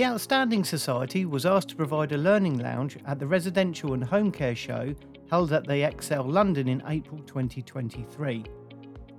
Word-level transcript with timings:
The 0.00 0.06
Outstanding 0.06 0.64
Society 0.64 1.26
was 1.26 1.44
asked 1.44 1.68
to 1.68 1.76
provide 1.76 2.12
a 2.12 2.16
learning 2.16 2.56
lounge 2.56 2.96
at 3.04 3.18
the 3.18 3.26
Residential 3.26 3.92
and 3.92 4.02
Home 4.02 4.32
Care 4.32 4.54
Show 4.54 4.94
held 5.28 5.52
at 5.52 5.66
the 5.66 5.86
Excel 5.86 6.24
London 6.24 6.68
in 6.68 6.82
April 6.86 7.20
2023. 7.26 8.42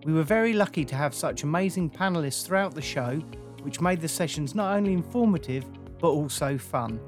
We 0.06 0.12
were 0.12 0.24
very 0.24 0.54
lucky 0.54 0.84
to 0.86 0.96
have 0.96 1.14
such 1.14 1.44
amazing 1.44 1.92
panellists 1.92 2.44
throughout 2.44 2.74
the 2.74 2.82
show, 2.82 3.22
which 3.62 3.80
made 3.80 4.02
the 4.02 4.08
sessions 4.08 4.56
not 4.56 4.76
only 4.76 4.94
informative 4.94 5.66
but 6.00 6.10
also 6.10 6.58
fun. 6.58 7.00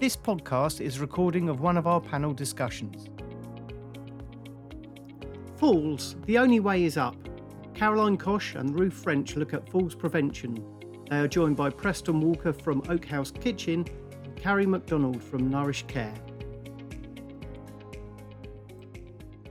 This 0.00 0.16
podcast 0.16 0.80
is 0.80 0.96
a 0.96 1.02
recording 1.02 1.50
of 1.50 1.60
one 1.60 1.76
of 1.76 1.86
our 1.86 2.00
panel 2.00 2.32
discussions. 2.32 3.10
Falls, 5.56 6.16
the 6.24 6.38
only 6.38 6.60
way 6.60 6.84
is 6.84 6.96
up. 6.96 7.16
Caroline 7.74 8.16
Cosh 8.16 8.54
and 8.54 8.80
Ruth 8.80 8.94
French 8.94 9.36
look 9.36 9.52
at 9.52 9.68
falls 9.68 9.94
prevention. 9.94 10.64
They 11.14 11.20
are 11.20 11.28
joined 11.28 11.56
by 11.56 11.70
Preston 11.70 12.20
Walker 12.20 12.52
from 12.52 12.82
Oakhouse 12.88 13.30
Kitchen 13.30 13.86
and 14.24 14.34
Carrie 14.34 14.66
McDonald 14.66 15.22
from 15.22 15.48
Nourish 15.48 15.84
Care. 15.86 16.12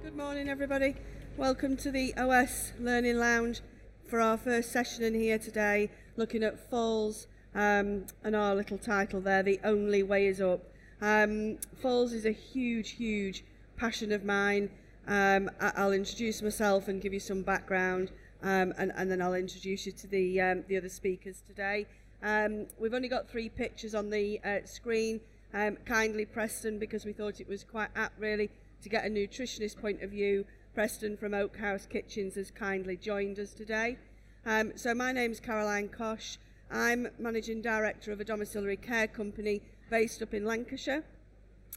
Good 0.03 0.17
morning, 0.17 0.49
everybody. 0.49 0.95
Welcome 1.38 1.77
to 1.77 1.89
the 1.89 2.13
OS 2.17 2.73
Learning 2.81 3.17
Lounge 3.17 3.62
for 4.03 4.20
our 4.20 4.36
first 4.36 4.73
session 4.73 5.05
in 5.05 5.13
here 5.13 5.39
today, 5.39 5.89
looking 6.17 6.44
at 6.44 6.70
falls 6.70 7.27
um, 7.55 8.08
and 8.25 8.36
our 8.36 8.55
little 8.55 8.77
title 8.77 9.22
there, 9.22 9.41
The 9.41 9.61
Only 9.64 10.03
Way 10.03 10.27
Is 10.27 10.41
Up. 10.41 10.66
Um, 11.02 11.59
falls 11.81 12.11
is 12.11 12.25
a 12.25 12.31
huge, 12.31 12.89
huge 12.89 13.45
passion 13.77 14.11
of 14.11 14.25
mine. 14.25 14.70
Um, 15.08 15.50
I- 15.61 15.86
will 15.86 15.94
introduce 15.94 16.41
myself 16.41 16.89
and 16.89 17.02
give 17.02 17.14
you 17.14 17.22
some 17.22 17.41
background, 17.41 18.11
um, 18.43 18.73
and, 18.77 18.91
and, 18.95 19.09
then 19.09 19.21
I'll 19.21 19.33
introduce 19.33 19.85
you 19.85 19.93
to 19.93 20.07
the, 20.07 20.41
um, 20.41 20.63
the 20.67 20.77
other 20.77 20.89
speakers 20.89 21.41
today. 21.47 21.88
Um, 22.22 22.67
we've 22.77 22.94
only 22.94 23.08
got 23.08 23.30
three 23.30 23.47
pictures 23.47 23.95
on 23.95 24.09
the 24.09 24.39
uh, 24.44 24.66
screen. 24.66 25.22
Um, 25.53 25.77
kindly, 25.85 26.25
Preston, 26.25 26.77
because 26.77 27.05
we 27.05 27.13
thought 27.13 27.39
it 27.39 27.47
was 27.47 27.63
quite 27.63 27.89
apt, 27.95 28.19
really, 28.19 28.50
to 28.81 28.89
get 28.89 29.05
a 29.05 29.09
nutritionist 29.09 29.80
point 29.80 30.02
of 30.02 30.11
view. 30.11 30.45
Preston 30.73 31.16
from 31.16 31.33
Oakhouse 31.33 31.85
Kitchens 31.85 32.35
has 32.35 32.52
kindly 32.52 32.97
joined 32.97 33.39
us 33.39 33.53
today. 33.53 33.97
Um, 34.45 34.73
so, 34.75 34.94
my 34.94 35.11
name 35.11 35.31
is 35.31 35.39
Caroline 35.39 35.88
Cosh. 35.88 36.38
I'm 36.72 37.07
managing 37.19 37.61
director 37.61 38.11
of 38.11 38.19
a 38.19 38.25
domiciliary 38.25 38.78
care 38.78 39.07
company 39.07 39.61
based 39.89 40.22
up 40.22 40.33
in 40.33 40.44
Lancashire, 40.44 41.03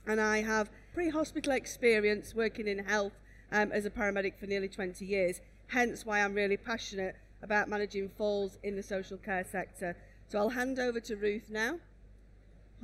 and 0.06 0.20
I 0.20 0.42
have 0.42 0.70
pre-hospital 0.95 1.53
experience 1.53 2.34
working 2.34 2.67
in 2.67 2.78
health 2.78 3.12
um, 3.53 3.70
as 3.73 3.84
a 3.84 3.91
paramedic 3.91 4.39
for 4.39 4.47
nearly 4.47 4.69
20 4.69 5.05
years, 5.05 5.41
hence 5.69 6.06
why 6.06 6.22
I'm 6.22 6.34
really 6.34 6.56
passionate 6.56 7.17
about 7.42 7.69
managing 7.69 8.09
falls 8.09 8.59
in 8.62 8.77
the 8.77 8.83
social 8.83 9.19
care 9.19 9.45
sector. 9.45 9.97
So 10.28 10.39
I'll 10.39 10.50
hand 10.50 10.78
over 10.78 11.00
to 11.00 11.17
Ruth 11.17 11.50
now. 11.50 11.78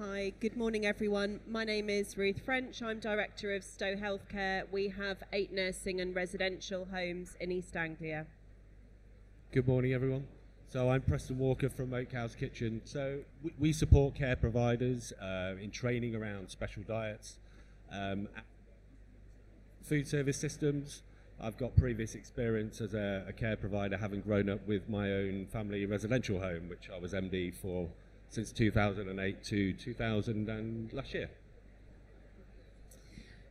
Hi, 0.00 0.32
good 0.40 0.56
morning 0.56 0.86
everyone. 0.86 1.40
My 1.46 1.64
name 1.64 1.90
is 1.90 2.16
Ruth 2.16 2.40
French. 2.44 2.82
I'm 2.82 2.98
Director 2.98 3.54
of 3.54 3.62
Stow 3.62 3.94
Healthcare. 3.94 4.64
We 4.72 4.88
have 4.88 5.18
eight 5.32 5.52
nursing 5.52 6.00
and 6.00 6.14
residential 6.14 6.86
homes 6.90 7.36
in 7.40 7.52
East 7.52 7.76
Anglia. 7.76 8.26
Good 9.52 9.68
morning 9.68 9.92
everyone. 9.92 10.26
So 10.68 10.90
I'm 10.90 11.02
Preston 11.02 11.38
Walker 11.38 11.68
from 11.68 11.92
Oakhouse 11.92 12.34
Kitchen. 12.34 12.80
So 12.84 13.18
we, 13.42 13.52
we 13.58 13.72
support 13.72 14.14
care 14.14 14.36
providers 14.36 15.12
uh, 15.20 15.56
in 15.60 15.70
training 15.70 16.14
around 16.14 16.48
special 16.48 16.82
diets, 16.84 17.36
um, 17.90 18.28
food 19.82 20.08
service 20.08 20.38
systems. 20.38 21.02
I've 21.44 21.56
got 21.56 21.74
previous 21.76 22.14
experience 22.14 22.80
as 22.80 22.94
a, 22.94 23.24
a, 23.26 23.32
care 23.32 23.56
provider, 23.56 23.96
having 23.96 24.20
grown 24.20 24.48
up 24.48 24.64
with 24.68 24.88
my 24.88 25.10
own 25.10 25.46
family 25.46 25.84
residential 25.86 26.38
home, 26.38 26.68
which 26.68 26.88
I 26.94 27.00
was 27.00 27.14
MD 27.14 27.52
for 27.52 27.88
since 28.28 28.52
2008 28.52 29.42
to 29.44 29.72
2000 29.72 30.48
and 30.48 30.92
last 30.92 31.12
year. 31.12 31.28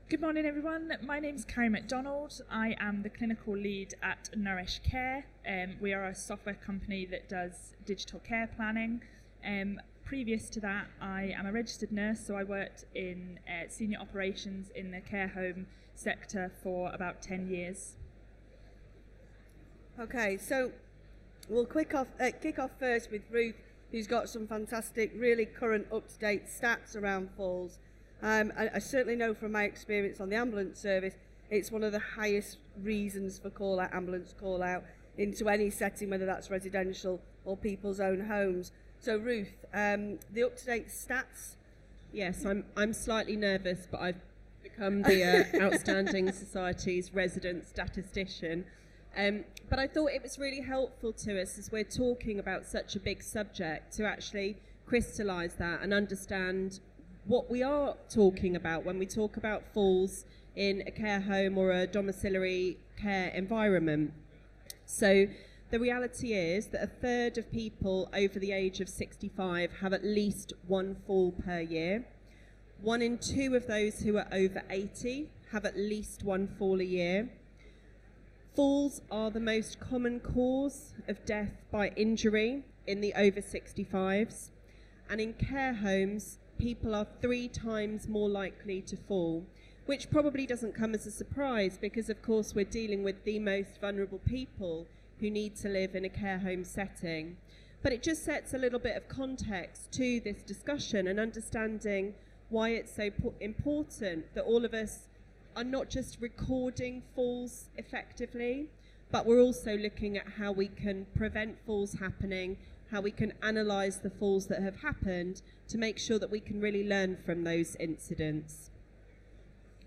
Good 0.07 0.22
morning, 0.22 0.46
everyone. 0.46 0.94
My 1.03 1.19
name 1.19 1.35
is 1.35 1.44
Carrie 1.44 1.68
McDonald. 1.68 2.41
I 2.50 2.78
am 2.80 3.03
the 3.03 3.09
clinical 3.09 3.57
lead 3.57 3.96
at 4.01 4.30
Nourish 4.38 4.80
Care. 4.80 5.25
Um, 5.46 5.75
we 5.81 5.94
are 5.94 6.06
a 6.06 6.16
software 6.16 6.56
company 6.56 7.06
that 7.07 7.28
does 7.28 7.74
digital 7.85 8.22
care 8.22 8.50
planning. 8.56 9.01
Um, 9.46 9.81
previous 10.11 10.49
to 10.49 10.59
that, 10.59 10.88
I 10.99 11.33
am 11.38 11.45
a 11.45 11.53
registered 11.53 11.89
nurse, 11.89 12.19
so 12.19 12.35
I 12.35 12.44
worked 12.44 12.83
in 12.94 13.39
uh, 13.47 13.69
senior 13.69 13.97
operations 13.97 14.69
in 14.75 14.91
the 14.91 14.99
care 14.99 15.29
home 15.29 15.67
sector 15.95 16.51
for 16.61 16.91
about 16.94 17.22
10 17.22 17.47
years. 17.47 17.94
Okay, 19.97 20.35
so 20.35 20.73
we'll 21.47 21.66
quick 21.66 21.95
off, 21.95 22.09
uh, 22.19 22.31
kick 22.41 22.59
off 22.59 22.71
first 22.77 23.09
with 23.09 23.21
Ruth, 23.31 23.55
who's 23.94 24.05
got 24.05 24.27
some 24.27 24.47
fantastic, 24.47 25.13
really 25.16 25.45
current, 25.45 25.88
up 25.94 26.09
to 26.09 26.19
date 26.19 26.44
stats 26.47 26.94
around 26.97 27.29
falls. 27.38 27.79
Um, 28.21 28.51
I, 28.57 28.69
I 28.75 28.79
certainly 28.79 29.16
know 29.16 29.33
from 29.33 29.53
my 29.53 29.63
experience 29.63 30.19
on 30.19 30.27
the 30.27 30.35
ambulance 30.35 30.77
service, 30.77 31.16
it's 31.50 31.71
one 31.71 31.85
of 31.85 31.94
the 31.94 32.00
highest 32.17 32.57
reasons 32.83 33.39
for 33.39 33.50
call 33.50 33.79
out, 33.79 33.94
ambulance 33.94 34.35
call 34.38 34.61
out 34.61 34.83
into 35.17 35.47
any 35.47 35.69
setting, 35.69 36.09
whether 36.09 36.25
that's 36.25 36.51
residential 36.51 37.21
or 37.45 37.55
people's 37.55 38.01
own 38.01 38.25
homes. 38.25 38.73
So 39.01 39.17
Ruth, 39.17 39.66
um, 39.73 40.19
the 40.31 40.44
up-to-date 40.44 40.89
stats. 40.89 41.56
Yes, 42.13 42.45
I'm 42.45 42.66
I'm 42.78 42.94
slightly 42.94 43.35
nervous, 43.35 43.88
but 43.89 44.00
I've 44.00 44.22
become 44.62 45.01
the 45.01 45.23
uh, 45.56 45.59
Outstanding 45.63 46.31
Society's 46.31 47.12
resident 47.12 47.67
statistician. 47.67 48.63
Um, 49.17 49.45
but 49.72 49.79
I 49.79 49.88
thought 49.88 50.12
it 50.12 50.22
was 50.22 50.38
really 50.38 50.62
helpful 50.62 51.13
to 51.13 51.41
us 51.41 51.57
as 51.57 51.72
we're 51.72 51.84
talking 51.84 52.38
about 52.38 52.67
such 52.67 52.95
a 52.95 53.00
big 53.00 53.23
subject 53.23 53.91
to 53.97 54.06
actually 54.06 54.57
crystallise 54.85 55.56
that 55.56 55.81
and 55.81 55.95
understand 55.95 56.79
what 57.25 57.50
we 57.50 57.63
are 57.63 57.95
talking 58.07 58.56
about 58.56 58.85
when 58.85 59.00
we 59.00 59.07
talk 59.07 59.35
about 59.35 59.63
falls 59.73 60.25
in 60.56 60.83
a 60.85 60.91
care 60.91 61.22
home 61.22 61.57
or 61.57 61.72
a 61.72 61.88
domiciliary 61.88 62.78
care 63.01 63.29
environment. 63.29 64.13
So 64.85 65.25
the 65.71 65.79
reality 65.79 66.33
is 66.33 66.67
that 66.67 66.83
a 66.83 66.87
third 66.87 67.37
of 67.37 67.49
people 67.49 68.09
over 68.13 68.37
the 68.39 68.51
age 68.51 68.81
of 68.81 68.89
65 68.89 69.71
have 69.79 69.93
at 69.93 70.03
least 70.03 70.51
one 70.67 70.97
fall 71.07 71.31
per 71.31 71.61
year. 71.61 72.05
One 72.81 73.01
in 73.01 73.17
two 73.17 73.55
of 73.55 73.67
those 73.67 74.01
who 74.01 74.17
are 74.17 74.27
over 74.33 74.63
80 74.69 75.29
have 75.53 75.65
at 75.65 75.77
least 75.77 76.23
one 76.23 76.49
fall 76.59 76.81
a 76.81 76.83
year. 76.83 77.29
Falls 78.53 79.01
are 79.09 79.31
the 79.31 79.39
most 79.39 79.79
common 79.79 80.19
cause 80.19 80.93
of 81.07 81.23
death 81.23 81.53
by 81.71 81.93
injury 81.95 82.65
in 82.85 82.99
the 82.99 83.13
over 83.13 83.39
65s. 83.39 84.49
And 85.09 85.21
in 85.21 85.33
care 85.33 85.73
homes, 85.73 86.39
people 86.57 86.93
are 86.93 87.07
three 87.21 87.47
times 87.47 88.09
more 88.09 88.27
likely 88.27 88.81
to 88.81 88.97
fall, 88.97 89.45
which 89.85 90.11
probably 90.11 90.45
doesn't 90.45 90.75
come 90.75 90.93
as 90.93 91.05
a 91.05 91.11
surprise 91.11 91.77
because, 91.79 92.09
of 92.09 92.21
course, 92.21 92.53
we're 92.53 92.65
dealing 92.65 93.03
with 93.03 93.23
the 93.23 93.39
most 93.39 93.79
vulnerable 93.79 94.19
people 94.27 94.85
who 95.21 95.29
need 95.29 95.55
to 95.55 95.69
live 95.69 95.95
in 95.95 96.03
a 96.03 96.09
care 96.09 96.39
home 96.39 96.65
setting. 96.65 97.37
But 97.81 97.93
it 97.93 98.03
just 98.03 98.25
sets 98.25 98.53
a 98.53 98.57
little 98.57 98.79
bit 98.79 98.97
of 98.97 99.07
context 99.07 99.91
to 99.93 100.19
this 100.19 100.41
discussion 100.43 101.07
and 101.07 101.19
understanding 101.19 102.13
why 102.49 102.69
it's 102.69 102.93
so 102.95 103.09
important 103.39 104.25
that 104.35 104.43
all 104.43 104.65
of 104.65 104.73
us 104.73 105.07
are 105.55 105.63
not 105.63 105.89
just 105.89 106.19
recording 106.19 107.03
falls 107.15 107.69
effectively, 107.77 108.67
but 109.11 109.25
we're 109.25 109.41
also 109.41 109.77
looking 109.77 110.17
at 110.17 110.27
how 110.37 110.51
we 110.51 110.67
can 110.67 111.05
prevent 111.15 111.57
falls 111.65 111.93
happening, 111.93 112.57
how 112.91 113.01
we 113.01 113.11
can 113.11 113.33
analyse 113.41 113.97
the 113.97 114.09
falls 114.09 114.47
that 114.47 114.61
have 114.61 114.81
happened 114.81 115.41
to 115.67 115.77
make 115.77 115.97
sure 115.97 116.19
that 116.19 116.29
we 116.29 116.39
can 116.39 116.59
really 116.59 116.88
learn 116.88 117.17
from 117.25 117.43
those 117.43 117.75
incidents. 117.77 118.69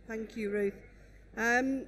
Thank 0.06 0.36
you, 0.36 0.50
Ruth. 0.50 0.74
Um, 1.36 1.84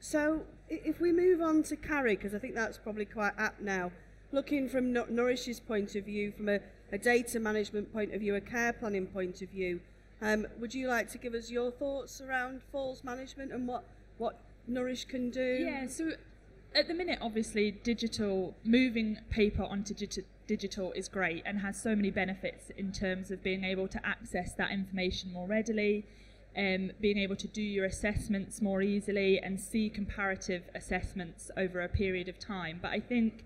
so, 0.00 0.42
if 0.70 1.00
we 1.00 1.12
move 1.12 1.40
on 1.42 1.62
to 1.64 1.76
Carrie, 1.76 2.16
because 2.16 2.34
I 2.34 2.38
think 2.38 2.54
that's 2.54 2.78
probably 2.78 3.04
quite 3.04 3.32
apt 3.36 3.60
now, 3.60 3.90
looking 4.32 4.68
from 4.68 4.92
Nourish's 4.92 5.60
point 5.60 5.96
of 5.96 6.04
view, 6.04 6.32
from 6.32 6.48
a, 6.48 6.60
a, 6.92 6.98
data 6.98 7.40
management 7.40 7.92
point 7.92 8.14
of 8.14 8.20
view, 8.20 8.36
a 8.36 8.40
care 8.40 8.72
planning 8.72 9.06
point 9.06 9.42
of 9.42 9.48
view, 9.48 9.80
um, 10.22 10.46
would 10.60 10.72
you 10.72 10.86
like 10.86 11.10
to 11.10 11.18
give 11.18 11.34
us 11.34 11.50
your 11.50 11.70
thoughts 11.72 12.20
around 12.20 12.62
falls 12.70 13.02
management 13.02 13.52
and 13.52 13.66
what, 13.66 13.84
what 14.18 14.38
Nourish 14.68 15.06
can 15.06 15.30
do? 15.30 15.58
Yeah, 15.60 15.88
so 15.88 16.12
at 16.74 16.86
the 16.86 16.94
minute, 16.94 17.18
obviously, 17.20 17.72
digital, 17.72 18.54
moving 18.64 19.18
paper 19.28 19.64
onto 19.64 19.92
digi- 19.92 20.24
digital 20.46 20.92
is 20.92 21.08
great 21.08 21.42
and 21.44 21.58
has 21.60 21.80
so 21.80 21.96
many 21.96 22.10
benefits 22.10 22.70
in 22.76 22.92
terms 22.92 23.30
of 23.30 23.42
being 23.42 23.64
able 23.64 23.88
to 23.88 24.06
access 24.06 24.52
that 24.54 24.70
information 24.70 25.32
more 25.32 25.48
readily, 25.48 26.04
um, 26.56 26.92
being 27.00 27.18
able 27.18 27.36
to 27.36 27.48
do 27.48 27.62
your 27.62 27.84
assessments 27.84 28.60
more 28.60 28.82
easily 28.82 29.38
and 29.38 29.60
see 29.60 29.88
comparative 29.88 30.64
assessments 30.74 31.50
over 31.56 31.80
a 31.80 31.88
period 31.88 32.28
of 32.28 32.38
time. 32.38 32.78
But 32.82 32.90
I 32.90 33.00
think 33.00 33.44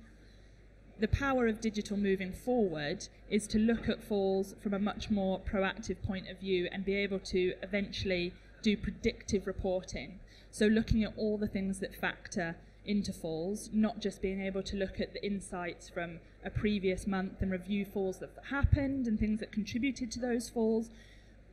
the 0.99 1.09
power 1.09 1.47
of 1.47 1.61
digital 1.61 1.97
moving 1.97 2.33
forward 2.33 3.09
is 3.29 3.47
to 3.49 3.59
look 3.59 3.89
at 3.89 4.03
falls 4.03 4.55
from 4.62 4.75
a 4.75 4.79
much 4.79 5.11
more 5.11 5.41
proactive 5.41 6.01
point 6.03 6.29
of 6.29 6.39
view 6.39 6.69
and 6.71 6.85
be 6.85 6.95
able 6.95 7.19
to 7.19 7.55
eventually 7.62 8.33
do 8.62 8.77
predictive 8.77 9.47
reporting. 9.47 10.21
So, 10.50 10.67
looking 10.67 11.03
at 11.03 11.12
all 11.17 11.37
the 11.37 11.49
things 11.49 11.81
that 11.81 11.95
factor 11.95 12.57
into 12.87 13.12
falls, 13.12 13.71
not 13.73 14.00
just 14.00 14.23
being 14.23 14.41
able 14.41 14.62
to 14.62 14.77
look 14.77 15.00
at 15.00 15.12
the 15.12 15.25
insights 15.25 15.89
from 15.89 16.21
a 16.45 16.50
previous 16.50 17.07
month 17.07 17.41
and 17.41 17.50
review 17.50 17.85
falls 17.85 18.19
that 18.19 18.31
happened 18.50 19.07
and 19.07 19.19
things 19.19 19.41
that 19.41 19.53
contributed 19.53 20.12
to 20.12 20.21
those 20.21 20.49
falls, 20.49 20.91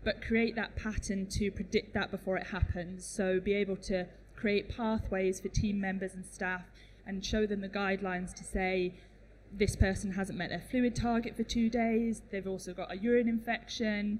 but 0.03 0.21
create 0.21 0.55
that 0.55 0.75
pattern 0.75 1.27
to 1.27 1.51
predict 1.51 1.93
that 1.93 2.11
before 2.11 2.37
it 2.37 2.47
happens. 2.47 3.05
So 3.05 3.39
be 3.39 3.53
able 3.53 3.77
to 3.77 4.07
create 4.35 4.75
pathways 4.75 5.39
for 5.39 5.49
team 5.49 5.79
members 5.79 6.13
and 6.13 6.25
staff 6.25 6.63
and 7.05 7.23
show 7.23 7.45
them 7.45 7.61
the 7.61 7.69
guidelines 7.69 8.33
to 8.35 8.43
say 8.43 8.93
this 9.53 9.75
person 9.75 10.13
hasn't 10.13 10.37
met 10.37 10.49
their 10.49 10.63
fluid 10.71 10.95
target 10.95 11.35
for 11.35 11.43
two 11.43 11.69
days, 11.69 12.21
they've 12.31 12.47
also 12.47 12.73
got 12.73 12.91
a 12.91 12.97
urine 12.97 13.27
infection, 13.27 14.19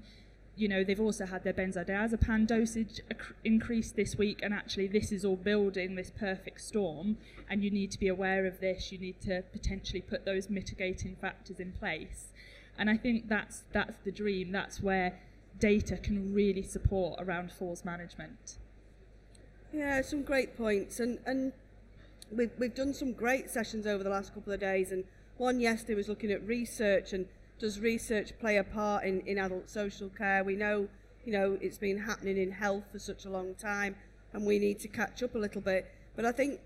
you 0.54 0.68
know, 0.68 0.84
they've 0.84 1.00
also 1.00 1.24
had 1.24 1.44
their 1.44 1.54
benzodiazepam 1.54 2.46
dosage 2.46 3.00
increased 3.42 3.96
this 3.96 4.16
week, 4.16 4.40
and 4.42 4.52
actually, 4.52 4.86
this 4.86 5.10
is 5.10 5.24
all 5.24 5.36
building 5.36 5.94
this 5.94 6.10
perfect 6.10 6.60
storm. 6.60 7.16
And 7.48 7.64
you 7.64 7.70
need 7.70 7.90
to 7.92 7.98
be 7.98 8.08
aware 8.08 8.44
of 8.46 8.60
this. 8.60 8.92
You 8.92 8.98
need 8.98 9.20
to 9.22 9.42
potentially 9.52 10.02
put 10.02 10.24
those 10.24 10.50
mitigating 10.50 11.16
factors 11.16 11.58
in 11.58 11.72
place. 11.72 12.28
And 12.78 12.90
I 12.90 12.96
think 12.96 13.28
that's 13.28 13.64
that's 13.72 13.96
the 14.04 14.12
dream. 14.12 14.52
That's 14.52 14.82
where 14.82 15.18
data 15.58 15.96
can 15.96 16.34
really 16.34 16.62
support 16.62 17.20
around 17.20 17.52
falls 17.52 17.84
management. 17.84 18.56
Yeah, 19.72 20.02
some 20.02 20.22
great 20.22 20.56
points, 20.56 21.00
and 21.00 21.18
and 21.26 21.52
we've 22.30 22.50
we've 22.58 22.74
done 22.74 22.92
some 22.92 23.12
great 23.12 23.50
sessions 23.50 23.86
over 23.86 24.02
the 24.04 24.10
last 24.10 24.34
couple 24.34 24.52
of 24.52 24.60
days, 24.60 24.92
and 24.92 25.04
one 25.38 25.60
yesterday 25.60 25.94
was 25.94 26.08
looking 26.08 26.30
at 26.30 26.46
research 26.46 27.12
and 27.12 27.26
does 27.58 27.80
research 27.80 28.32
play 28.40 28.56
a 28.56 28.64
part 28.64 29.04
in, 29.04 29.20
in 29.20 29.38
adult 29.38 29.70
social 29.70 30.08
care? 30.08 30.42
We 30.42 30.56
know, 30.56 30.88
you 31.24 31.32
know, 31.32 31.58
it's 31.60 31.78
been 31.78 31.98
happening 31.98 32.36
in 32.36 32.50
health 32.50 32.84
for 32.90 32.98
such 32.98 33.24
a 33.24 33.30
long 33.30 33.54
time 33.54 33.94
and 34.32 34.44
we 34.44 34.58
need 34.58 34.80
to 34.80 34.88
catch 34.88 35.22
up 35.22 35.34
a 35.34 35.38
little 35.38 35.60
bit. 35.60 35.88
But 36.16 36.24
I 36.24 36.32
think 36.32 36.60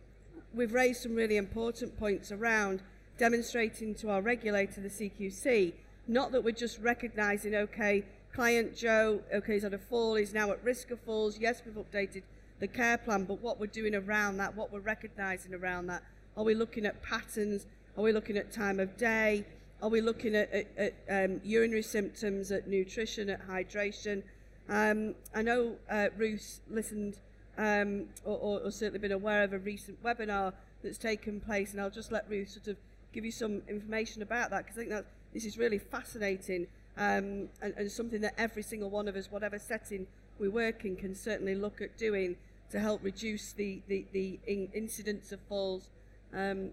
we've 0.55 0.73
raised 0.73 1.03
some 1.03 1.15
really 1.15 1.37
important 1.37 1.99
points 1.99 2.33
around 2.33 2.83
demonstrating 3.19 3.94
to 3.97 4.11
our 4.11 4.23
regulator, 4.23 4.81
the 4.81 4.88
CQC, 4.88 5.75
not 6.09 6.33
that 6.33 6.43
we're 6.43 6.53
just 6.53 6.79
recognising, 6.81 7.55
okay, 7.55 8.05
client 8.37 8.77
Joe, 8.77 9.23
okay, 9.33 9.55
he's 9.55 9.62
had 9.62 9.73
a 9.73 9.79
fall, 9.79 10.15
he's 10.15 10.35
now 10.35 10.50
at 10.50 10.62
risk 10.62 10.91
of 10.91 11.00
falls. 11.00 11.38
Yes, 11.38 11.62
we've 11.65 11.75
updated 11.75 12.23
the 12.61 12.69
care 12.69 12.99
plan, 12.99 13.25
but 13.25 13.41
what 13.41 13.59
we're 13.59 13.67
doing 13.67 13.94
around 13.94 14.37
that, 14.37 14.55
what 14.55 14.71
we're 14.71 14.81
recognising 14.81 15.55
around 15.55 15.87
that. 15.87 16.03
Are 16.37 16.44
we 16.44 16.55
looking 16.55 16.85
at 16.85 17.03
patterns? 17.03 17.65
Are 17.97 18.03
we 18.03 18.12
looking 18.12 18.37
at 18.37 18.53
time 18.53 18.79
of 18.79 18.94
day? 18.99 19.47
Are 19.83 19.88
we 19.88 20.03
looking 20.03 20.37
at, 20.37 20.53
at, 20.53 20.67
at 20.77 20.94
um, 21.09 21.41
urinary 21.44 21.83
symptoms, 21.83 22.53
at 22.53 22.69
nutrition, 22.69 23.31
at 23.31 23.49
hydration? 23.49 24.23
Um, 24.69 25.15
I 25.35 25.41
know 25.41 25.77
uh, 25.91 26.09
Ruth 26.19 26.61
listened 26.69 27.19
um, 27.56 28.05
or, 28.27 28.37
or, 28.37 28.61
or 28.65 28.71
certainly 28.71 28.99
been 28.99 29.12
aware 29.12 29.44
of 29.44 29.55
a 29.55 29.59
recent 29.59 30.03
webinar 30.05 30.53
that's 30.85 30.99
taken 30.99 31.41
place, 31.41 31.73
and 31.73 31.81
I'll 31.81 31.88
just 31.88 32.12
let 32.12 32.29
Ruth 32.29 32.50
sort 32.50 32.69
of 32.69 32.77
give 33.15 33.25
you 33.25 33.33
some 33.33 33.62
information 33.67 34.21
about 34.21 34.50
that 34.50 34.67
because 34.67 34.77
I 34.77 34.81
think 34.81 34.91
that 34.91 35.06
this 35.33 35.47
is 35.47 35.56
really 35.56 35.79
fascinating 35.79 36.67
um, 36.97 37.49
and, 37.63 37.75
and 37.77 37.91
something 37.91 38.21
that 38.23 38.35
every 38.39 38.63
single 38.63 38.91
one 38.91 39.09
of 39.09 39.17
us, 39.17 39.31
whatever 39.31 39.59
setting 39.59 40.07
we 40.39 40.49
work 40.49 40.85
in, 40.85 40.97
can 40.97 41.15
certainly 41.15 41.55
look 41.55 41.81
at 41.81 41.97
doing 41.97 42.37
to 42.71 42.81
help 42.81 43.03
reduce 43.03 43.53
the, 43.53 43.81
the, 43.89 44.05
the 44.13 44.39
in 44.47 44.69
incidence 44.75 45.33
of 45.33 45.41
falls. 45.49 45.89
Um, 46.35 46.71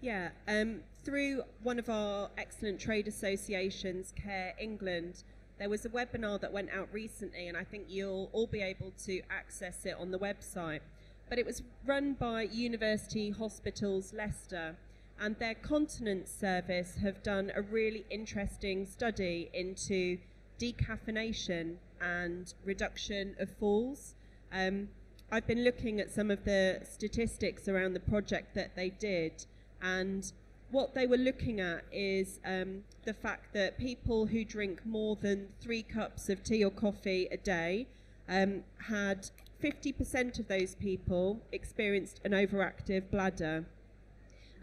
yeah, 0.00 0.30
um, 0.48 0.80
through 1.04 1.42
one 1.62 1.78
of 1.78 1.88
our 1.88 2.30
excellent 2.36 2.80
trade 2.80 3.08
associations, 3.08 4.12
Care 4.16 4.54
England, 4.58 5.22
there 5.58 5.68
was 5.68 5.84
a 5.84 5.88
webinar 5.88 6.40
that 6.40 6.52
went 6.52 6.70
out 6.70 6.88
recently, 6.92 7.48
and 7.48 7.56
I 7.56 7.64
think 7.64 7.84
you'll 7.88 8.28
all 8.32 8.46
be 8.46 8.60
able 8.60 8.92
to 9.04 9.22
access 9.30 9.86
it 9.86 9.96
on 9.98 10.10
the 10.10 10.18
website. 10.18 10.80
But 11.28 11.38
it 11.38 11.46
was 11.46 11.62
run 11.86 12.14
by 12.14 12.42
University 12.42 13.30
Hospitals 13.30 14.12
Leicester, 14.12 14.76
and 15.20 15.38
their 15.38 15.54
continence 15.54 16.30
service 16.30 16.96
have 17.02 17.22
done 17.22 17.52
a 17.54 17.62
really 17.62 18.04
interesting 18.10 18.86
study 18.86 19.50
into 19.52 20.18
decaffeination 20.58 21.76
and 22.00 22.54
reduction 22.64 23.34
of 23.38 23.50
falls. 23.58 24.14
Um, 24.52 24.88
I've 25.30 25.46
been 25.46 25.64
looking 25.64 26.00
at 26.00 26.10
some 26.10 26.30
of 26.30 26.44
the 26.44 26.80
statistics 26.88 27.68
around 27.68 27.94
the 27.94 28.00
project 28.00 28.54
that 28.54 28.76
they 28.76 28.90
did, 28.90 29.46
and 29.80 30.30
what 30.70 30.94
they 30.94 31.06
were 31.06 31.16
looking 31.16 31.60
at 31.60 31.84
is 31.92 32.40
um, 32.44 32.82
the 33.04 33.14
fact 33.14 33.52
that 33.54 33.78
people 33.78 34.26
who 34.26 34.44
drink 34.44 34.84
more 34.84 35.16
than 35.16 35.48
three 35.60 35.82
cups 35.82 36.28
of 36.28 36.42
tea 36.42 36.64
or 36.64 36.70
coffee 36.70 37.28
a 37.30 37.36
day 37.36 37.86
um, 38.28 38.64
had 38.88 39.30
50% 39.62 40.38
of 40.38 40.48
those 40.48 40.74
people 40.74 41.40
experienced 41.52 42.20
an 42.24 42.32
overactive 42.32 43.10
bladder. 43.10 43.64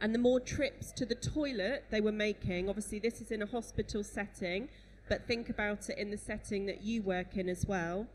And 0.01 0.15
the 0.15 0.19
more 0.19 0.39
trips 0.39 0.91
to 0.93 1.05
the 1.05 1.13
toilet 1.13 1.85
they 1.91 2.01
were 2.01 2.11
making, 2.11 2.67
obviously, 2.67 2.97
this 2.97 3.21
is 3.21 3.29
in 3.29 3.43
a 3.43 3.45
hospital 3.45 4.03
setting, 4.03 4.67
but 5.07 5.27
think 5.27 5.47
about 5.47 5.91
it 5.91 5.99
in 5.99 6.09
the 6.09 6.17
setting 6.17 6.65
that 6.65 6.81
you 6.81 7.03
work 7.03 7.37
in 7.37 7.47
as 7.47 7.67
well. 7.67 8.07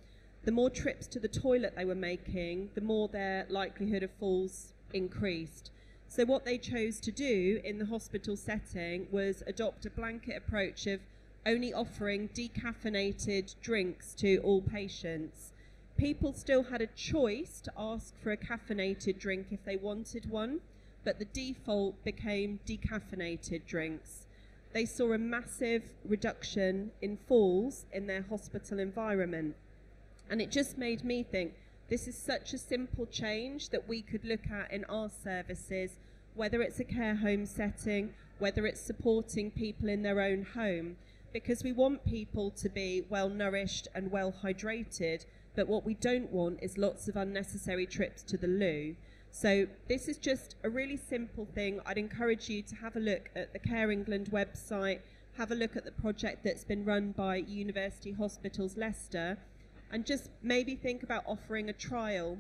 The 0.43 0.51
more 0.51 0.69
trips 0.69 1.07
to 1.09 1.21
the 1.21 1.29
toilet 1.29 1.75
they 1.77 1.85
were 1.85 1.95
making, 1.95 2.71
the 2.75 2.81
more 2.81 3.07
their 3.07 3.47
likelihood 3.49 4.03
of 4.03 4.11
falls 4.19 4.73
increased. 4.93 5.71
So, 6.09 6.25
what 6.25 6.45
they 6.45 6.59
chose 6.59 6.99
to 7.01 7.13
do 7.13 7.61
in 7.63 7.79
the 7.79 7.87
hospital 7.87 8.37
setting 8.37 9.07
was 9.13 9.45
adopt 9.47 9.87
a 9.87 9.91
blanket 9.91 10.37
approach 10.37 10.89
of 10.89 11.01
only 11.45 11.73
offering 11.73 12.29
decaffeinated 12.31 13.55
drinks 13.61 14.13
to 14.15 14.39
all 14.39 14.61
patients. 14.61 15.53
People 15.97 16.33
still 16.33 16.65
had 16.65 16.81
a 16.81 16.89
choice 16.89 17.61
to 17.61 17.73
ask 17.79 18.13
for 18.21 18.33
a 18.33 18.37
caffeinated 18.37 19.19
drink 19.19 19.47
if 19.53 19.65
they 19.65 19.77
wanted 19.77 20.29
one, 20.29 20.61
but 21.07 21.21
the 21.21 21.25
default 21.27 22.03
became 22.05 22.59
decaffeinated 22.67 23.65
drinks. 23.65 24.27
They 24.73 24.85
saw 24.85 25.13
a 25.13 25.19
massive 25.19 25.85
reduction 26.05 26.91
in 27.01 27.17
falls 27.29 27.87
in 27.93 28.09
their 28.09 28.23
hospital 28.23 28.81
environment. 28.81 29.55
And 30.29 30.43
it 30.43 30.51
just 30.51 30.77
made 30.77 31.05
me 31.05 31.23
think 31.23 31.55
this 31.89 32.09
is 32.09 32.19
such 32.19 32.53
a 32.53 32.59
simple 32.59 33.07
change 33.07 33.69
that 33.69 33.89
we 33.89 34.03
could 34.03 34.25
look 34.25 34.51
at 34.51 34.73
in 34.73 34.85
our 34.87 35.09
services, 35.09 35.93
whether 36.35 36.61
it's 36.61 36.81
a 36.81 36.85
care 36.85 37.15
home 37.15 37.47
setting, 37.47 38.13
whether 38.41 38.67
it's 38.67 38.81
supporting 38.81 39.53
people 39.53 39.89
in 39.89 40.03
their 40.03 40.21
own 40.21 40.43
home, 40.43 40.97
because 41.33 41.63
we 41.63 41.71
want 41.71 42.05
people 42.05 42.51
to 42.51 42.69
be 42.69 43.05
well 43.09 43.29
nourished 43.29 43.87
and 43.95 44.11
well 44.11 44.35
hydrated, 44.43 45.25
but 45.55 45.69
what 45.69 45.87
we 45.87 45.95
don't 45.95 46.33
want 46.33 46.59
is 46.61 46.77
lots 46.77 47.07
of 47.07 47.15
unnecessary 47.15 47.87
trips 47.87 48.25
to 48.25 48.37
the 48.37 48.49
loo. 48.49 48.97
So 49.39 49.67
this 49.87 50.09
is 50.09 50.17
just 50.17 50.57
a 50.65 50.71
really 50.71 50.97
simple 50.97 51.47
thing. 51.55 51.81
I'd 51.85 51.99
encourage 51.99 52.49
you 52.49 52.63
to 52.63 52.75
have 52.77 52.97
a 52.97 53.01
look 53.01 53.29
at 53.37 53.53
the 53.53 53.59
Care 53.59 53.91
England 53.91 54.31
website, 54.33 55.01
have 55.37 55.51
a 55.51 55.55
look 55.55 55.77
at 55.77 55.85
the 55.85 55.93
project 55.93 56.43
that's 56.43 56.65
been 56.65 56.87
run 56.87 57.13
by 57.13 57.37
University 57.37 58.13
Hospitals 58.13 58.79
Leicester 58.79 59.37
and 59.93 60.07
just 60.07 60.31
maybe 60.43 60.75
think 60.75 61.03
about 61.03 61.23
offering 61.27 61.69
a 61.69 61.75
trial 61.75 62.39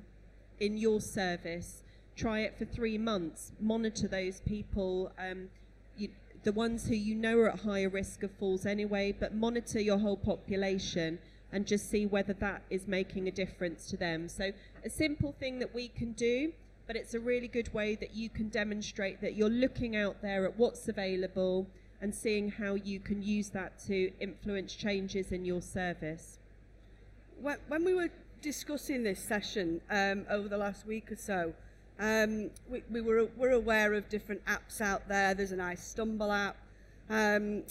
in 0.58 0.78
your 0.78 1.02
service. 1.02 1.82
Try 2.16 2.40
it 2.40 2.56
for 2.56 2.64
three 2.64 2.96
months. 2.96 3.52
Monitor 3.60 4.08
those 4.08 4.40
people, 4.40 5.12
um, 5.18 5.50
you, 5.98 6.08
the 6.44 6.52
ones 6.52 6.88
who 6.88 6.94
you 6.94 7.14
know 7.14 7.36
are 7.40 7.50
at 7.50 7.60
higher 7.60 7.90
risk 7.90 8.22
of 8.22 8.30
falls 8.30 8.64
anyway, 8.64 9.12
but 9.12 9.34
monitor 9.34 9.82
your 9.82 9.98
whole 9.98 10.16
population 10.16 11.18
and 11.52 11.66
just 11.66 11.90
see 11.90 12.06
whether 12.06 12.32
that 12.32 12.62
is 12.70 12.88
making 12.88 13.28
a 13.28 13.30
difference 13.30 13.86
to 13.88 13.98
them. 13.98 14.30
So, 14.30 14.52
a 14.82 14.88
simple 14.88 15.32
thing 15.38 15.58
that 15.58 15.74
we 15.74 15.88
can 15.88 16.12
do, 16.12 16.52
but 16.86 16.96
it's 16.96 17.14
a 17.14 17.20
really 17.20 17.48
good 17.48 17.72
way 17.74 17.94
that 17.96 18.14
you 18.14 18.28
can 18.28 18.48
demonstrate 18.48 19.20
that 19.20 19.34
you're 19.34 19.48
looking 19.48 19.96
out 19.96 20.22
there 20.22 20.44
at 20.44 20.58
what's 20.58 20.88
available 20.88 21.66
and 22.00 22.14
seeing 22.14 22.50
how 22.50 22.74
you 22.74 23.00
can 23.00 23.22
use 23.22 23.50
that 23.50 23.78
to 23.86 24.12
influence 24.20 24.74
changes 24.74 25.32
in 25.32 25.44
your 25.44 25.62
service 25.62 26.38
when, 27.40 27.84
we 27.84 27.94
were 27.94 28.10
discussing 28.42 29.02
this 29.02 29.22
session 29.22 29.80
um, 29.90 30.26
over 30.30 30.48
the 30.48 30.56
last 30.56 30.86
week 30.86 31.12
or 31.12 31.16
so, 31.16 31.52
um, 31.98 32.50
we, 32.68 32.82
we 32.90 33.00
were 33.00 33.28
we're 33.36 33.52
aware 33.52 33.94
of 33.94 34.08
different 34.08 34.44
apps 34.44 34.80
out 34.80 35.08
there. 35.08 35.34
There's 35.34 35.52
an 35.52 35.60
iStumble 35.60 36.34
app, 36.34 36.56
um, 37.08 37.62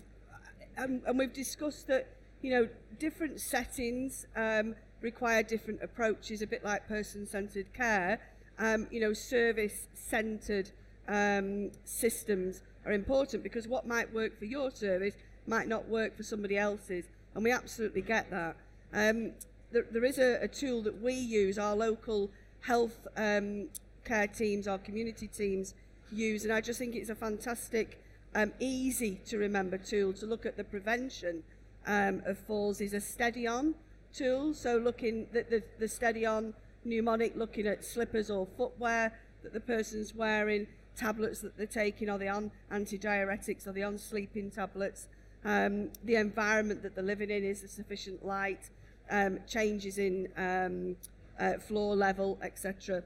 and, 0.78 1.02
and 1.06 1.20
we've 1.20 1.34
discussed 1.34 1.88
that 1.88 2.08
you 2.42 2.52
know 2.52 2.68
different 3.00 3.40
settings 3.40 4.26
um, 4.36 4.76
require 5.02 5.44
different 5.44 5.84
approaches. 5.84 6.42
A 6.42 6.48
bit 6.48 6.64
like 6.64 6.88
person-centered 6.88 7.72
care, 7.74 8.20
um, 8.60 8.88
you 8.92 9.00
know, 9.00 9.14
service-centered 9.14 10.72
um, 11.08 11.72
systems 11.84 12.62
are 12.86 12.92
important 12.92 13.44
because 13.44 13.68
what 13.68 13.88
might 13.88 14.14
work 14.14 14.38
for 14.38 14.46
your 14.46 14.72
service 14.72 15.16
might 15.48 15.68
not 15.68 15.88
work 15.88 16.16
for 16.16 16.24
somebody 16.24 16.58
else's, 16.58 17.06
and 17.34 17.44
we 17.44 17.52
absolutely 17.52 18.02
get 18.02 18.30
that. 18.32 18.56
Um, 18.94 19.32
there, 19.72 19.86
there 19.92 20.06
is 20.06 20.18
a, 20.18 20.44
a 20.44 20.48
tool 20.48 20.82
that 20.84 21.02
we 21.02 21.14
use, 21.14 21.60
our 21.60 21.76
local 21.76 22.32
health 22.62 23.08
um, 23.18 23.68
care 24.04 24.28
teams, 24.28 24.68
our 24.68 24.78
community 24.78 25.28
teams 25.28 25.74
use, 26.12 26.44
and 26.44 26.54
I 26.54 26.62
just 26.62 26.80
think 26.80 26.96
it's 26.96 27.10
a 27.10 27.16
fantastic, 27.16 28.02
um, 28.34 28.54
easy 28.60 29.20
to 29.28 29.38
remember 29.38 29.78
tool 29.78 30.14
to 30.14 30.26
look 30.26 30.46
at 30.46 30.58
the 30.58 30.64
prevention 30.64 31.44
um, 31.88 32.22
of 32.26 32.38
falls 32.38 32.82
is 32.82 32.94
a 32.94 33.02
steady 33.02 33.48
on 33.48 33.76
tool. 34.14 34.54
So 34.54 34.78
looking 34.78 35.28
the, 35.32 35.44
the, 35.44 35.64
the 35.80 35.88
steady 35.88 36.26
on 36.26 36.54
mnemonic, 36.86 37.36
looking 37.36 37.68
at 37.68 37.84
slippers 37.84 38.30
or 38.30 38.48
footwear, 38.58 39.14
that 39.44 39.54
the 39.54 39.60
person's 39.60 40.16
wearing, 40.16 40.68
tablets 40.96 41.42
that 41.42 41.58
they're 41.58 41.68
taking, 41.68 42.10
are 42.10 42.18
they 42.18 42.28
on 42.28 42.52
antidiuretics, 42.72 43.68
are 43.68 43.74
they 43.74 43.84
on 43.84 43.98
sleeping 43.98 44.50
tablets, 44.50 45.08
um, 45.44 45.90
the 46.04 46.16
environment 46.16 46.82
that 46.84 46.96
they're 46.96 47.04
living 47.04 47.30
in, 47.30 47.44
is 47.44 47.62
there 47.62 47.70
sufficient 47.70 48.26
light, 48.26 48.70
um, 49.12 49.40
changes 49.48 49.98
in 49.98 50.28
um, 50.38 50.96
uh, 51.40 51.60
floor 51.60 51.96
level, 51.96 52.40
etc. 52.42 53.04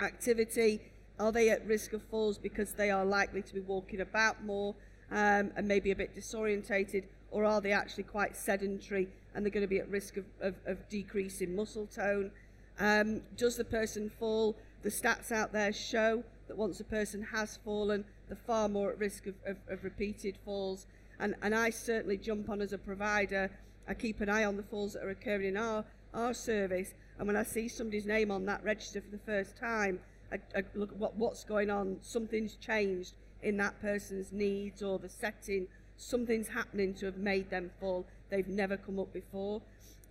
Activity, 0.00 0.80
are 1.18 1.32
they 1.32 1.50
at 1.50 1.66
risk 1.66 1.92
of 1.92 2.02
falls 2.04 2.38
because 2.38 2.72
they 2.72 2.90
are 2.90 3.04
likely 3.04 3.42
to 3.42 3.54
be 3.54 3.60
walking 3.60 4.00
about 4.00 4.44
more 4.44 4.74
um, 5.10 5.50
and 5.56 5.66
maybe 5.66 5.90
a 5.90 5.96
bit 5.96 6.14
disorientated, 6.14 7.04
or 7.30 7.44
are 7.44 7.60
they 7.60 7.72
actually 7.72 8.04
quite 8.04 8.36
sedentary 8.36 9.08
and 9.34 9.44
they're 9.44 9.50
going 9.50 9.62
to 9.62 9.68
be 9.68 9.78
at 9.78 9.88
risk 9.90 10.16
of, 10.16 10.24
of, 10.40 10.54
of 10.66 10.88
decreasing 10.88 11.54
muscle 11.54 11.86
tone? 11.86 12.30
Um, 12.78 13.22
does 13.36 13.56
the 13.56 13.64
person 13.64 14.10
fall? 14.18 14.56
The 14.82 14.90
stats 14.90 15.32
out 15.32 15.52
there 15.52 15.72
show 15.72 16.22
that 16.46 16.56
once 16.56 16.80
a 16.80 16.84
person 16.84 17.22
has 17.32 17.58
fallen, 17.64 18.04
they're 18.28 18.38
far 18.46 18.68
more 18.68 18.90
at 18.90 18.98
risk 18.98 19.26
of, 19.26 19.34
of, 19.46 19.56
of 19.68 19.84
repeated 19.84 20.36
falls. 20.44 20.86
And, 21.18 21.34
and 21.42 21.54
I 21.54 21.70
certainly 21.70 22.16
jump 22.16 22.48
on 22.48 22.60
as 22.60 22.72
a 22.72 22.78
provider. 22.78 23.50
I 23.88 23.94
keep 23.94 24.20
an 24.20 24.28
eye 24.28 24.44
on 24.44 24.56
the 24.56 24.62
falls 24.62 24.92
that 24.92 25.04
are 25.04 25.10
occurring 25.10 25.48
in 25.48 25.56
our, 25.56 25.84
our 26.14 26.32
service. 26.32 26.94
And 27.18 27.26
when 27.26 27.36
I 27.36 27.42
see 27.42 27.68
somebody's 27.68 28.06
name 28.06 28.30
on 28.30 28.46
that 28.46 28.62
register 28.62 29.00
for 29.00 29.10
the 29.10 29.22
first 29.24 29.56
time, 29.56 29.98
I, 30.30 30.36
I 30.56 30.62
look 30.74 30.92
at 30.92 30.98
what, 30.98 31.16
what's 31.16 31.44
going 31.44 31.70
on. 31.70 31.98
Something's 32.02 32.54
changed 32.56 33.14
in 33.42 33.56
that 33.56 33.80
person's 33.80 34.32
needs 34.32 34.82
or 34.82 34.98
the 34.98 35.08
setting. 35.08 35.66
Something's 35.96 36.48
happening 36.48 36.94
to 36.94 37.06
have 37.06 37.16
made 37.16 37.50
them 37.50 37.70
fall. 37.80 38.06
They've 38.30 38.46
never 38.46 38.76
come 38.76 38.98
up 39.00 39.12
before. 39.12 39.62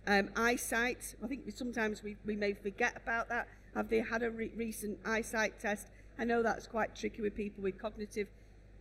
Um, 0.08 0.30
eyesight, 0.36 1.14
I 1.22 1.26
think 1.26 1.42
sometimes 1.54 2.02
we, 2.02 2.16
we 2.24 2.34
may 2.34 2.54
forget 2.54 2.96
about 2.96 3.28
that. 3.28 3.46
Have 3.74 3.90
they 3.90 4.00
had 4.00 4.22
a 4.22 4.30
re- 4.30 4.50
recent 4.56 4.98
eyesight 5.04 5.60
test? 5.60 5.88
I 6.18 6.24
know 6.24 6.42
that's 6.42 6.66
quite 6.66 6.96
tricky 6.96 7.20
with 7.20 7.36
people 7.36 7.62
with 7.62 7.78
cognitive 7.78 8.26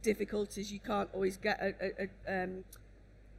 difficulties. 0.01 0.71
You 0.71 0.79
can't 0.79 1.09
always 1.13 1.35
get, 1.35 1.59
a, 1.59 1.75
a, 1.81 2.09
a, 2.29 2.43
um, 2.43 2.63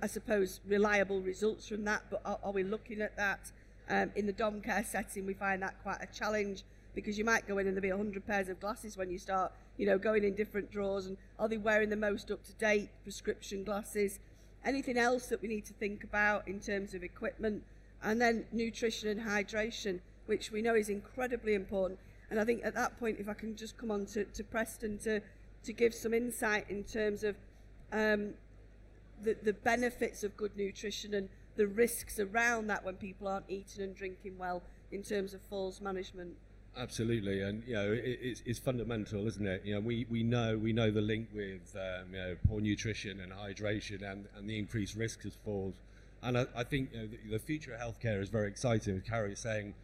I 0.03 0.07
suppose, 0.07 0.61
reliable 0.67 1.23
results 1.23 1.67
from 1.67 1.87
that, 1.87 2.03
but 2.11 2.21
are, 2.27 2.39
are 2.45 2.53
we 2.53 2.63
looking 2.63 3.01
at 3.01 3.17
that? 3.17 3.51
Um, 3.89 4.13
in 4.17 4.27
the 4.27 4.35
dom 4.35 4.61
care 4.61 4.85
setting, 4.85 5.25
we 5.25 5.33
find 5.33 5.63
that 5.63 5.83
quite 5.83 6.03
a 6.03 6.07
challenge 6.15 6.65
because 6.95 7.17
you 7.17 7.25
might 7.25 7.49
go 7.49 7.57
in 7.57 7.67
and 7.67 7.75
there'll 7.75 7.81
be 7.81 7.91
100 7.91 8.27
pairs 8.27 8.51
of 8.51 8.61
glasses 8.61 8.99
when 8.99 9.11
you 9.11 9.19
start, 9.19 9.51
you 9.79 9.87
know, 9.87 9.97
going 9.97 10.25
in 10.25 10.35
different 10.35 10.71
drawers. 10.71 11.07
And 11.07 11.17
are 11.39 11.49
they 11.49 11.57
wearing 11.57 11.89
the 11.89 11.97
most 11.97 12.31
up 12.31 12.45
to 12.45 12.53
date 12.53 12.91
prescription 13.03 13.65
glasses? 13.65 14.19
Anything 14.63 14.99
else 14.99 15.29
that 15.29 15.41
we 15.41 15.49
need 15.49 15.65
to 15.65 15.73
think 15.73 16.05
about 16.05 16.47
in 16.47 16.61
terms 16.61 16.93
of 16.93 17.03
equipment? 17.03 17.63
And 18.03 18.21
then 18.21 18.45
nutrition 18.53 19.09
and 19.09 19.21
hydration, 19.21 20.01
which 20.27 20.53
we 20.53 20.63
know 20.63 20.75
is 20.75 20.89
incredibly 20.89 21.55
important. 21.55 21.99
And 22.31 22.39
I 22.39 22.45
think 22.45 22.65
at 22.65 22.75
that 22.75 22.99
point, 22.99 23.19
if 23.19 23.29
I 23.29 23.35
can 23.35 23.57
just 23.57 23.77
come 23.77 23.91
on 23.91 24.07
to, 24.07 24.25
to 24.25 24.45
Preston 24.45 24.99
to, 24.99 25.21
to 25.65 25.73
give 25.73 25.95
some 25.95 26.15
insight 26.15 26.67
in 26.69 26.85
terms 26.85 27.25
of 27.25 27.37
um, 27.93 28.35
the, 29.23 29.37
the 29.43 29.53
benefits 29.53 30.23
of 30.23 30.37
good 30.37 30.57
nutrition 30.57 31.15
and 31.15 31.29
the 31.57 31.67
risks 31.67 32.21
around 32.21 32.69
that 32.69 32.85
when 32.85 32.95
people 32.95 33.27
aren't 33.27 33.47
eating 33.49 33.83
and 33.83 33.95
drinking 33.95 34.39
well 34.39 34.63
in 34.93 35.03
terms 35.03 35.35
of 35.35 35.41
falls 35.43 35.81
management. 35.81 36.35
Absolutely, 36.77 37.43
and 37.43 37.65
you 37.67 37.75
know 37.75 37.91
it, 37.91 38.19
it's, 38.23 38.43
it's 38.47 38.59
fundamental, 38.59 39.27
isn't 39.27 39.47
it? 39.47 39.63
You 39.65 39.75
know, 39.75 39.81
we, 39.81 40.07
we 40.09 40.23
know 40.23 40.57
we 40.57 40.73
know 40.73 40.93
the 40.93 41.01
link 41.01 41.29
with 41.35 41.75
um, 41.75 42.13
you 42.13 42.19
know 42.19 42.37
poor 42.47 42.61
nutrition 42.61 43.21
and 43.21 43.33
hydration 43.33 44.09
and, 44.09 44.27
and 44.37 44.49
the 44.49 44.57
increased 44.57 44.95
risks 44.95 45.25
of 45.25 45.33
falls, 45.45 45.75
and 46.23 46.39
I, 46.39 46.47
I 46.57 46.65
think 46.65 46.91
you 46.93 46.99
know, 46.99 47.07
the, 47.07 47.31
the, 47.33 47.39
future 47.39 47.75
of 47.75 47.81
healthcare 47.81 48.21
is 48.21 48.29
very 48.29 48.49
exciting. 48.49 48.97
As 48.97 49.03
Carrie 49.03 49.31
was 49.31 49.39
saying 49.39 49.75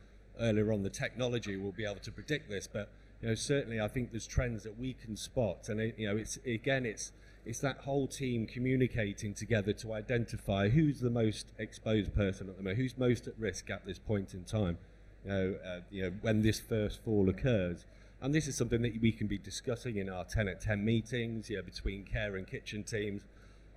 earlier 0.41 0.73
on, 0.73 0.83
the 0.83 0.91
technology 0.91 1.57
will 1.57 1.73
be 1.73 1.85
able 1.85 2.01
to 2.01 2.13
predict 2.13 2.51
this, 2.51 2.67
but 2.67 2.91
you 3.23 3.29
know 3.29 3.35
certainly 3.35 3.81
I 3.81 3.89
think 3.89 4.11
there's 4.11 4.27
trends 4.27 4.63
that 4.65 4.79
we 4.79 4.95
can 4.95 5.17
spot, 5.17 5.69
and 5.69 5.81
it, 5.81 5.95
you 5.99 6.09
know 6.09 6.17
it's 6.17 6.39
again 6.47 6.87
it's 6.87 7.13
it's 7.45 7.59
that 7.61 7.79
whole 7.79 8.07
team 8.07 8.47
communicating 8.47 9.35
together 9.35 9.73
to 9.75 9.93
identify 9.93 10.71
who's 10.71 11.01
the 11.01 11.11
most 11.11 11.49
exposed 11.59 12.15
person 12.15 12.49
at 12.49 12.57
the 12.57 12.63
moment, 12.63 12.79
who's 12.79 12.97
most 12.97 13.27
at 13.27 13.35
risk 13.39 13.71
at 13.71 13.85
this 13.87 13.99
point 13.99 14.33
in 14.33 14.45
time 14.45 14.79
you 15.25 15.31
know, 15.31 15.55
uh, 15.67 15.81
you 15.91 16.03
know, 16.03 16.13
when 16.21 16.43
this 16.43 16.61
first 16.61 17.03
fall 17.05 17.29
occurs. 17.29 17.85
And 18.21 18.35
this 18.35 18.47
is 18.47 18.57
something 18.57 18.83
that 18.83 19.01
we 19.01 19.13
can 19.13 19.27
be 19.27 19.39
discussing 19.39 19.97
in 19.97 20.09
our 20.09 20.25
10 20.25 20.49
at 20.49 20.61
10 20.61 20.85
meetings, 20.85 21.51
you 21.51 21.57
know, 21.57 21.63
between 21.63 22.05
care 22.05 22.37
and 22.37 22.47
kitchen 22.47 22.83
teams, 22.83 23.23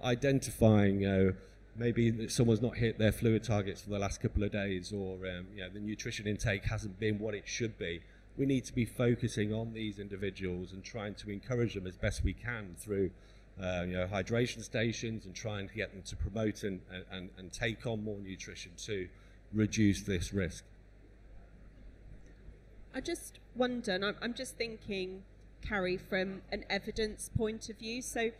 identifying, 0.04 1.02
you 1.02 1.10
know, 1.10 1.34
maybe 1.78 2.28
someone's 2.28 2.62
not 2.62 2.76
hit 2.76 2.98
their 2.98 3.12
fluid 3.12 3.44
targets 3.44 3.82
for 3.82 3.90
the 3.90 4.00
last 4.00 4.22
couple 4.22 4.44
of 4.44 4.52
days 4.52 4.92
or, 4.92 5.16
um, 5.28 5.48
you 5.54 5.62
know, 5.62 5.70
the 5.70 5.80
nutrition 5.80 6.28
intake 6.28 6.66
hasn't 6.66 7.00
been 7.00 7.20
what 7.20 7.34
it 7.34 7.48
should 7.48 7.78
be. 7.78 8.02
We 8.38 8.46
need 8.46 8.66
to 8.66 8.74
be 8.74 8.86
focusing 8.86 9.54
on 9.54 9.74
these 9.74 10.00
individuals 10.00 10.74
and 10.74 10.84
trying 10.84 11.16
to 11.16 11.30
encourage 11.30 11.74
them 11.74 11.88
as 11.88 11.96
best 11.96 12.24
we 12.24 12.34
can 12.34 12.76
through 12.78 13.12
uh, 13.62 13.84
you 13.88 13.94
know, 13.94 14.08
hydration 14.08 14.64
stations 14.64 15.26
and 15.26 15.34
trying 15.34 15.68
to 15.68 15.74
get 15.74 15.92
them 15.92 16.04
to 16.04 16.16
promote 16.16 16.64
and, 16.64 16.80
and, 17.12 17.30
and 17.38 17.52
take 17.52 17.86
on 17.88 18.04
more 18.04 18.20
nutrition 18.20 18.72
to 18.78 19.08
reduce 19.54 20.02
this 20.02 20.34
risk. 20.34 20.64
I 22.94 23.02
just 23.02 23.40
wonder, 23.56 23.94
and 23.94 24.06
I'm, 24.06 24.16
I'm 24.22 24.34
just 24.34 24.58
thinking, 24.58 25.24
Carrie, 25.62 25.98
from 25.98 26.42
an 26.52 26.66
evidence 26.70 27.30
point 27.36 27.70
of 27.70 27.78
view. 27.78 28.02
So, 28.02 28.32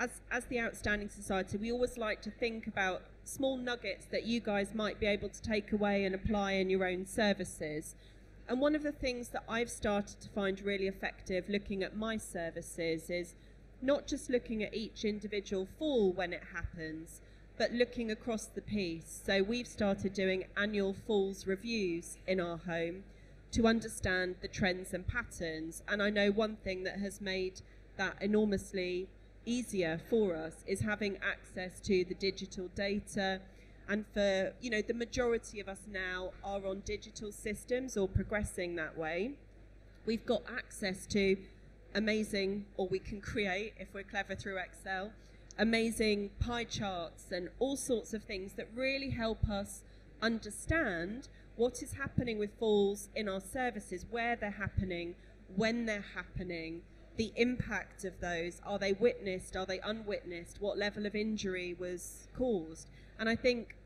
as, 0.00 0.20
as 0.30 0.44
the 0.46 0.60
Outstanding 0.60 1.08
Society, 1.08 1.56
we 1.56 1.72
always 1.72 1.98
like 1.98 2.22
to 2.22 2.30
think 2.30 2.66
about 2.66 3.02
small 3.24 3.56
nuggets 3.56 4.06
that 4.10 4.24
you 4.24 4.40
guys 4.40 4.74
might 4.74 5.00
be 5.00 5.06
able 5.06 5.28
to 5.28 5.42
take 5.42 5.72
away 5.72 6.04
and 6.04 6.14
apply 6.14 6.52
in 6.52 6.70
your 6.70 6.86
own 6.86 7.04
services. 7.04 7.94
And 8.48 8.60
one 8.60 8.74
of 8.74 8.82
the 8.82 8.92
things 8.92 9.28
that 9.30 9.44
I've 9.48 9.70
started 9.70 10.20
to 10.20 10.28
find 10.28 10.60
really 10.60 10.86
effective 10.86 11.48
looking 11.48 11.82
at 11.82 11.96
my 11.96 12.16
services 12.16 13.10
is 13.10 13.34
not 13.82 14.06
just 14.06 14.30
looking 14.30 14.62
at 14.62 14.74
each 14.74 15.04
individual 15.04 15.68
fall 15.78 16.12
when 16.12 16.32
it 16.32 16.42
happens, 16.54 17.20
but 17.58 17.72
looking 17.72 18.10
across 18.10 18.46
the 18.46 18.62
piece. 18.62 19.22
So 19.26 19.42
we've 19.42 19.66
started 19.66 20.14
doing 20.14 20.44
annual 20.56 20.94
falls 21.06 21.46
reviews 21.46 22.16
in 22.26 22.40
our 22.40 22.56
home 22.56 23.02
to 23.50 23.66
understand 23.66 24.36
the 24.40 24.48
trends 24.48 24.94
and 24.94 25.06
patterns. 25.06 25.82
And 25.88 26.02
I 26.02 26.10
know 26.10 26.30
one 26.30 26.56
thing 26.56 26.84
that 26.84 26.98
has 27.00 27.20
made 27.20 27.60
that 27.96 28.16
enormously 28.20 29.08
easier 29.48 30.00
for 30.10 30.36
us 30.36 30.64
is 30.66 30.80
having 30.80 31.16
access 31.22 31.80
to 31.80 32.04
the 32.04 32.14
digital 32.14 32.68
data. 32.74 33.40
And 33.88 34.04
for, 34.12 34.52
you 34.60 34.70
know, 34.70 34.82
the 34.82 34.94
majority 34.94 35.60
of 35.60 35.68
us 35.68 35.80
now 35.90 36.32
are 36.44 36.66
on 36.66 36.82
digital 36.84 37.32
systems 37.32 37.96
or 37.96 38.06
progressing 38.06 38.76
that 38.76 38.98
way. 38.98 39.32
We've 40.04 40.26
got 40.26 40.42
access 40.54 41.06
to 41.06 41.36
amazing, 41.94 42.66
or 42.76 42.86
we 42.86 42.98
can 42.98 43.20
create, 43.20 43.72
if 43.78 43.88
we're 43.94 44.02
clever 44.02 44.34
through 44.34 44.58
Excel, 44.58 45.12
amazing 45.58 46.30
pie 46.38 46.64
charts 46.64 47.24
and 47.32 47.48
all 47.58 47.76
sorts 47.76 48.12
of 48.12 48.22
things 48.22 48.52
that 48.52 48.68
really 48.74 49.10
help 49.10 49.48
us 49.48 49.82
understand 50.20 51.28
what 51.56 51.82
is 51.82 51.94
happening 51.94 52.38
with 52.38 52.50
falls 52.58 53.08
in 53.16 53.28
our 53.28 53.40
services, 53.40 54.04
where 54.10 54.36
they're 54.36 54.50
happening, 54.50 55.14
when 55.56 55.86
they're 55.86 56.04
happening, 56.14 56.82
the 57.18 57.32
impact 57.36 58.04
of 58.04 58.20
those. 58.20 58.62
Are 58.64 58.78
they 58.78 58.94
witnessed? 58.94 59.56
Are 59.56 59.66
they 59.66 59.80
unwitnessed? 59.80 60.60
What 60.60 60.78
level 60.78 61.04
of 61.04 61.14
injury 61.14 61.76
was 61.78 62.28
caused? 62.34 62.88
And 63.18 63.28
I 63.28 63.36
think 63.36 63.76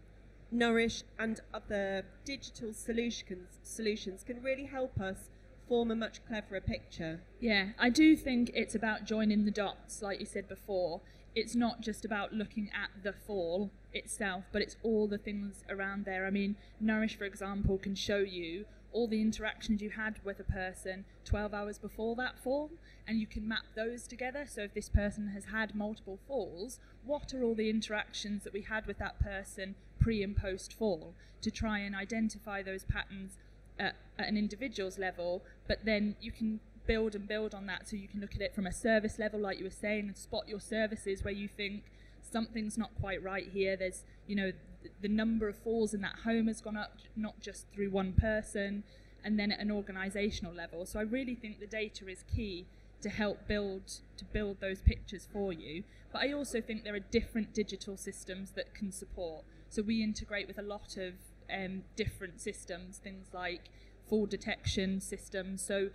Nourish 0.53 1.03
and 1.19 1.41
other 1.53 2.05
digital 2.25 2.73
solutions 2.73 3.59
solutions 3.65 4.23
can 4.23 4.43
really 4.43 4.67
help 4.67 5.01
us 5.01 5.31
form 5.67 5.91
a 5.91 5.97
much 5.97 6.25
cleverer 6.27 6.61
picture. 6.61 7.21
Yeah, 7.41 7.71
I 7.79 7.89
do 7.89 8.15
think 8.15 8.53
it's 8.55 8.75
about 8.75 9.05
joining 9.05 9.45
the 9.45 9.51
dots, 9.51 10.03
like 10.03 10.21
you 10.21 10.27
said 10.27 10.49
before 10.49 11.01
it's 11.35 11.55
not 11.55 11.81
just 11.81 12.05
about 12.05 12.33
looking 12.33 12.71
at 12.75 12.91
the 13.03 13.13
fall 13.13 13.71
itself, 13.93 14.45
but 14.53 14.63
it's 14.63 14.77
all 14.83 15.07
the 15.07 15.19
things 15.19 15.65
around 15.69 16.05
there. 16.05 16.27
I 16.27 16.31
mean, 16.31 16.57
Nourish, 16.81 17.17
for 17.17 17.25
example, 17.25 17.79
can 17.79 17.95
show 17.95 18.19
you 18.19 18.67
all 18.93 19.09
the 19.09 19.21
interactions 19.21 19.81
you 19.81 19.91
had 19.91 20.21
with 20.25 20.39
a 20.41 20.45
person 20.45 21.05
12 21.25 21.55
hours 21.55 21.79
before 21.79 22.15
that 22.17 22.39
fall, 22.39 22.71
and 23.07 23.19
you 23.19 23.27
can 23.27 23.47
map 23.47 23.65
those 23.75 24.07
together. 24.07 24.47
So, 24.49 24.63
if 24.63 24.75
this 24.75 24.89
person 24.89 25.29
has 25.29 25.47
had 25.47 25.75
multiple 25.75 26.19
falls, 26.27 26.79
what 27.05 27.33
are 27.35 27.43
all 27.43 27.55
the 27.55 27.71
interactions 27.71 28.45
that 28.45 28.53
we 28.53 28.63
had 28.63 28.87
with 28.87 28.99
that 28.99 29.21
person 29.21 29.75
pre 30.01 30.23
and 30.23 30.37
post 30.37 30.73
fall 30.73 31.15
to 31.41 31.51
try 31.51 31.79
and 31.79 31.95
identify 31.95 32.63
those 32.63 32.85
patterns 32.85 33.37
at, 33.79 33.97
at 34.19 34.29
an 34.29 34.37
individual's 34.37 34.99
level? 34.99 35.43
But 35.67 35.85
then 35.85 36.17
you 36.21 36.33
can 36.33 36.61
build 36.87 37.15
and 37.15 37.29
build 37.29 37.55
on 37.55 37.67
that 37.67 37.89
so 37.89 37.97
you 37.97 38.09
can 38.09 38.21
look 38.21 38.35
at 38.35 38.41
it 38.41 38.55
from 38.55 38.67
a 38.67 38.73
service 38.73 39.19
level 39.19 39.41
like 39.41 39.59
you 39.59 39.65
were 39.65 39.71
saying 39.71 40.07
and 40.09 40.17
spot 40.17 40.49
your 40.49 40.61
services 40.61 41.23
where 41.23 41.35
you 41.35 41.49
think 41.49 41.85
something's 42.33 42.79
not 42.79 42.91
quite 43.01 43.23
right 43.23 43.49
here. 43.53 43.77
There's 43.77 44.05
you 44.27 44.37
know 44.37 44.53
th- 44.83 44.95
the 45.01 45.09
number 45.09 45.49
of 45.49 45.57
falls 45.57 45.95
in 45.95 46.01
that 46.01 46.21
home 46.25 46.47
has 46.49 46.61
gone 46.61 46.77
up 46.77 46.97
not 47.15 47.41
just 47.41 47.67
through 47.73 47.91
one 47.91 48.13
person 48.15 48.85
and 49.25 49.39
then 49.39 49.53
at 49.53 49.61
an 49.61 49.71
organizational 49.71 50.53
level. 50.53 50.85
So 50.87 50.99
i 50.99 51.03
really 51.03 51.35
think 51.35 51.61
the 51.61 51.67
data 51.67 52.09
is 52.09 52.25
key 52.35 52.67
to 53.03 53.09
help 53.09 53.47
build 53.47 54.01
to 54.17 54.25
build 54.25 54.61
those 54.61 54.81
pictures 54.81 55.29
for 55.33 55.53
you. 55.53 55.85
But 56.13 56.23
i 56.23 56.33
also 56.33 56.61
think 56.61 56.85
there 56.85 56.95
are 56.95 57.07
different 57.19 57.55
digital 57.55 57.97
systems 57.97 58.53
that 58.53 58.75
can 58.75 58.91
support. 58.93 59.45
So 59.69 59.83
we 59.83 60.03
integrate 60.03 60.47
with 60.49 60.59
a 60.59 60.63
lot 60.63 60.97
of 60.97 61.15
um, 61.53 61.83
different 61.97 62.41
systems 62.41 62.99
things 62.99 63.29
like 63.33 63.69
fall 64.09 64.27
detection 64.27 65.01
systems. 65.01 65.63
So 65.63 65.91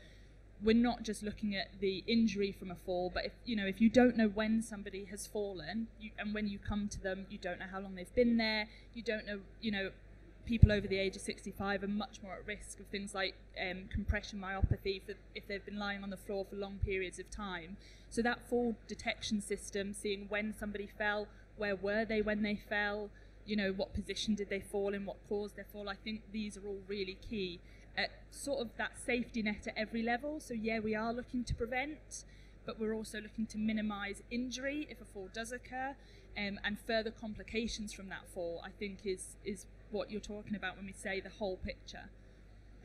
we're 0.63 0.75
not 0.75 1.03
just 1.03 1.21
looking 1.21 1.55
at 1.55 1.67
the 1.79 2.03
injury 2.07 2.51
from 2.51 2.71
a 2.71 2.75
fall, 2.75 3.11
but 3.13 3.25
if 3.25 3.31
you 3.45 3.55
know 3.55 3.65
if 3.65 3.79
you 3.79 3.89
don't 3.89 4.17
know 4.17 4.27
when 4.27 4.61
somebody 4.61 5.05
has 5.05 5.27
fallen, 5.27 5.87
you, 5.99 6.11
and 6.17 6.33
when 6.33 6.47
you 6.47 6.57
come 6.57 6.87
to 6.89 7.01
them, 7.01 7.25
you 7.29 7.37
don't 7.37 7.59
know 7.59 7.67
how 7.71 7.79
long 7.79 7.95
they've 7.95 8.15
been 8.15 8.37
there. 8.37 8.67
You 8.93 9.03
don't 9.03 9.27
know, 9.27 9.39
you 9.61 9.71
know, 9.71 9.91
people 10.45 10.71
over 10.71 10.87
the 10.87 10.97
age 10.97 11.15
of 11.15 11.21
65 11.21 11.83
are 11.83 11.87
much 11.87 12.19
more 12.23 12.33
at 12.33 12.47
risk 12.47 12.79
of 12.79 12.87
things 12.87 13.13
like 13.13 13.35
um, 13.61 13.83
compression 13.91 14.39
myopathy 14.39 15.01
for, 15.05 15.13
if 15.35 15.47
they've 15.47 15.65
been 15.65 15.77
lying 15.77 16.01
on 16.01 16.09
the 16.09 16.17
floor 16.17 16.45
for 16.49 16.55
long 16.55 16.79
periods 16.83 17.19
of 17.19 17.29
time. 17.29 17.77
So 18.09 18.21
that 18.21 18.47
fall 18.49 18.75
detection 18.87 19.41
system, 19.41 19.93
seeing 19.93 20.25
when 20.29 20.55
somebody 20.57 20.89
fell, 20.97 21.27
where 21.57 21.75
were 21.75 22.05
they 22.05 22.21
when 22.21 22.41
they 22.41 22.55
fell, 22.55 23.09
you 23.45 23.55
know, 23.55 23.73
what 23.73 23.93
position 23.93 24.35
did 24.35 24.49
they 24.49 24.59
fall 24.59 24.93
in, 24.93 25.05
what 25.05 25.17
caused 25.29 25.55
their 25.55 25.65
fall. 25.71 25.87
I 25.87 25.95
think 25.95 26.21
these 26.31 26.57
are 26.57 26.65
all 26.65 26.79
really 26.87 27.17
key 27.29 27.59
at 27.97 28.11
sort 28.31 28.61
of 28.61 28.69
that 28.77 28.91
safety 29.03 29.41
net 29.41 29.67
at 29.67 29.73
every 29.75 30.03
level. 30.03 30.39
So, 30.39 30.53
yeah, 30.53 30.79
we 30.79 30.95
are 30.95 31.11
looking 31.11 31.43
to 31.45 31.55
prevent, 31.55 32.23
but 32.65 32.79
we're 32.79 32.93
also 32.93 33.19
looking 33.19 33.45
to 33.47 33.57
minimise 33.57 34.21
injury 34.29 34.87
if 34.89 35.01
a 35.01 35.05
fall 35.05 35.29
does 35.33 35.51
occur. 35.51 35.95
Um, 36.37 36.59
and 36.63 36.77
further 36.79 37.09
complications 37.09 37.93
from 37.93 38.09
that 38.09 38.29
fall, 38.33 38.61
I 38.63 38.69
think, 38.69 38.99
is, 39.05 39.37
is 39.43 39.65
what 39.89 40.11
you're 40.11 40.21
talking 40.21 40.55
about 40.55 40.77
when 40.77 40.85
we 40.85 40.93
say 40.93 41.19
the 41.19 41.29
whole 41.29 41.57
picture. 41.57 42.09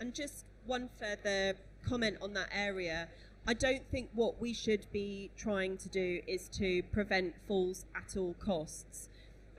And 0.00 0.14
just 0.14 0.46
one 0.64 0.88
further 0.98 1.58
comment 1.86 2.16
on 2.22 2.32
that 2.32 2.48
area. 2.50 3.08
I 3.46 3.54
don't 3.54 3.84
think 3.90 4.08
what 4.14 4.40
we 4.40 4.54
should 4.54 4.86
be 4.92 5.30
trying 5.36 5.76
to 5.78 5.88
do 5.88 6.22
is 6.26 6.48
to 6.50 6.82
prevent 6.84 7.34
falls 7.46 7.84
at 7.94 8.16
all 8.16 8.34
costs. 8.34 9.08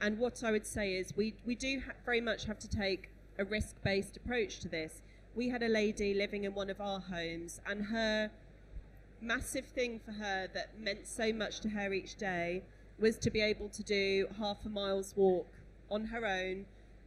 And 0.02 0.18
what 0.18 0.44
I 0.44 0.52
would 0.52 0.66
say 0.66 0.96
is 0.96 1.16
we, 1.16 1.36
we 1.46 1.54
do 1.54 1.82
ha- 1.86 1.94
very 2.06 2.22
much 2.22 2.46
have 2.46 2.60
to 2.60 2.70
take 2.70 3.10
a 3.38 3.46
risk 3.46 3.76
based 3.84 4.18
approach 4.18 4.60
to 4.60 4.70
this 4.70 5.02
we 5.36 5.50
had 5.50 5.64
a 5.64 5.68
lady 5.68 6.14
living 6.14 6.44
in 6.44 6.54
one 6.54 6.70
of 6.70 6.80
our 6.80 7.00
homes, 7.00 7.60
and 7.66 7.86
her 7.86 8.30
massive 9.22 9.66
thing 9.66 10.00
for 10.04 10.12
her 10.12 10.48
that 10.54 10.80
meant 10.80 11.08
so 11.08 11.32
much 11.34 11.60
to 11.62 11.70
her 11.70 11.94
each 11.94 12.16
day 12.16 12.62
was 13.00 13.18
to 13.18 13.32
be 13.32 13.42
able 13.42 13.70
to 13.70 13.84
do 13.84 14.28
half 14.38 14.66
a 14.66 14.70
mile's 14.70 15.14
walk 15.16 15.48
on 15.90 16.06
her 16.06 16.26
own, 16.26 16.66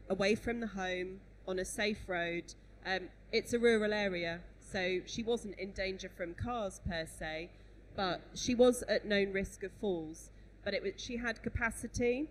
away 0.08 0.34
from 0.34 0.60
the 0.60 0.66
home, 0.68 1.20
on 1.46 1.58
a 1.58 1.64
safe 1.64 2.08
road. 2.08 2.54
Um, 2.84 3.08
it's 3.32 3.52
a 3.52 3.58
rural 3.58 3.92
area, 3.92 4.40
so 4.60 5.00
she 5.06 5.22
wasn't 5.22 5.58
in 5.58 5.72
danger 5.72 6.08
from 6.08 6.34
cars 6.34 6.80
per 6.88 7.06
se, 7.06 7.50
but 7.94 8.20
she 8.34 8.54
was 8.54 8.82
at 8.88 9.06
known 9.06 9.32
risk 9.32 9.62
of 9.62 9.70
falls. 9.80 10.30
But 10.64 10.74
it 10.74 10.82
was, 10.82 10.92
she 10.96 11.18
had 11.18 11.42
capacity, 11.42 12.28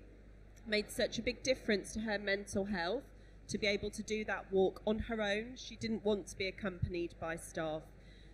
made 0.67 0.91
such 0.91 1.17
a 1.17 1.21
big 1.21 1.43
difference 1.43 1.93
to 1.93 2.01
her 2.01 2.19
mental 2.19 2.65
health 2.65 3.03
to 3.47 3.57
be 3.57 3.67
able 3.67 3.89
to 3.91 4.03
do 4.03 4.25
that 4.25 4.45
walk 4.51 4.81
on 4.85 4.99
her 4.99 5.21
own. 5.21 5.53
She 5.55 5.75
didn't 5.75 6.03
want 6.03 6.27
to 6.27 6.37
be 6.37 6.47
accompanied 6.47 7.13
by 7.19 7.35
staff. 7.35 7.83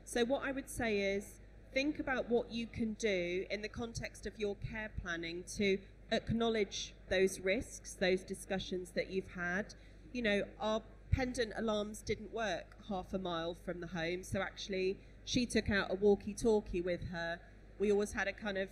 So, 0.06 0.26
what 0.26 0.44
I 0.46 0.52
would 0.52 0.70
say 0.70 1.00
is 1.00 1.40
think 1.74 2.00
about 2.00 2.30
what 2.30 2.52
you 2.52 2.68
can 2.68 2.94
do 2.94 3.46
in 3.50 3.62
the 3.62 3.70
context 3.70 4.26
of 4.26 4.34
your 4.38 4.56
care 4.56 4.92
planning 5.02 5.44
to 5.58 5.78
acknowledge 6.12 6.94
those 7.10 7.40
risks, 7.40 7.94
those 7.94 8.22
discussions 8.22 8.92
that 8.92 9.10
you've 9.10 9.32
had. 9.36 9.74
You 10.12 10.22
know, 10.22 10.44
our 10.60 10.82
pendant 11.12 11.54
alarms 11.58 12.02
didn't 12.02 12.34
work 12.34 12.76
half 12.90 13.14
a 13.14 13.20
mile 13.20 13.56
from 13.66 13.80
the 13.80 13.88
home, 13.88 14.24
so 14.24 14.42
actually, 14.42 14.98
she 15.24 15.46
took 15.46 15.70
out 15.70 15.92
a 15.92 15.96
walkie 15.96 16.34
talkie 16.34 16.82
with 16.82 17.10
her. 17.12 17.40
We 17.80 17.92
always 17.92 18.14
had 18.14 18.28
a 18.28 18.34
kind 18.34 18.58
of 18.58 18.70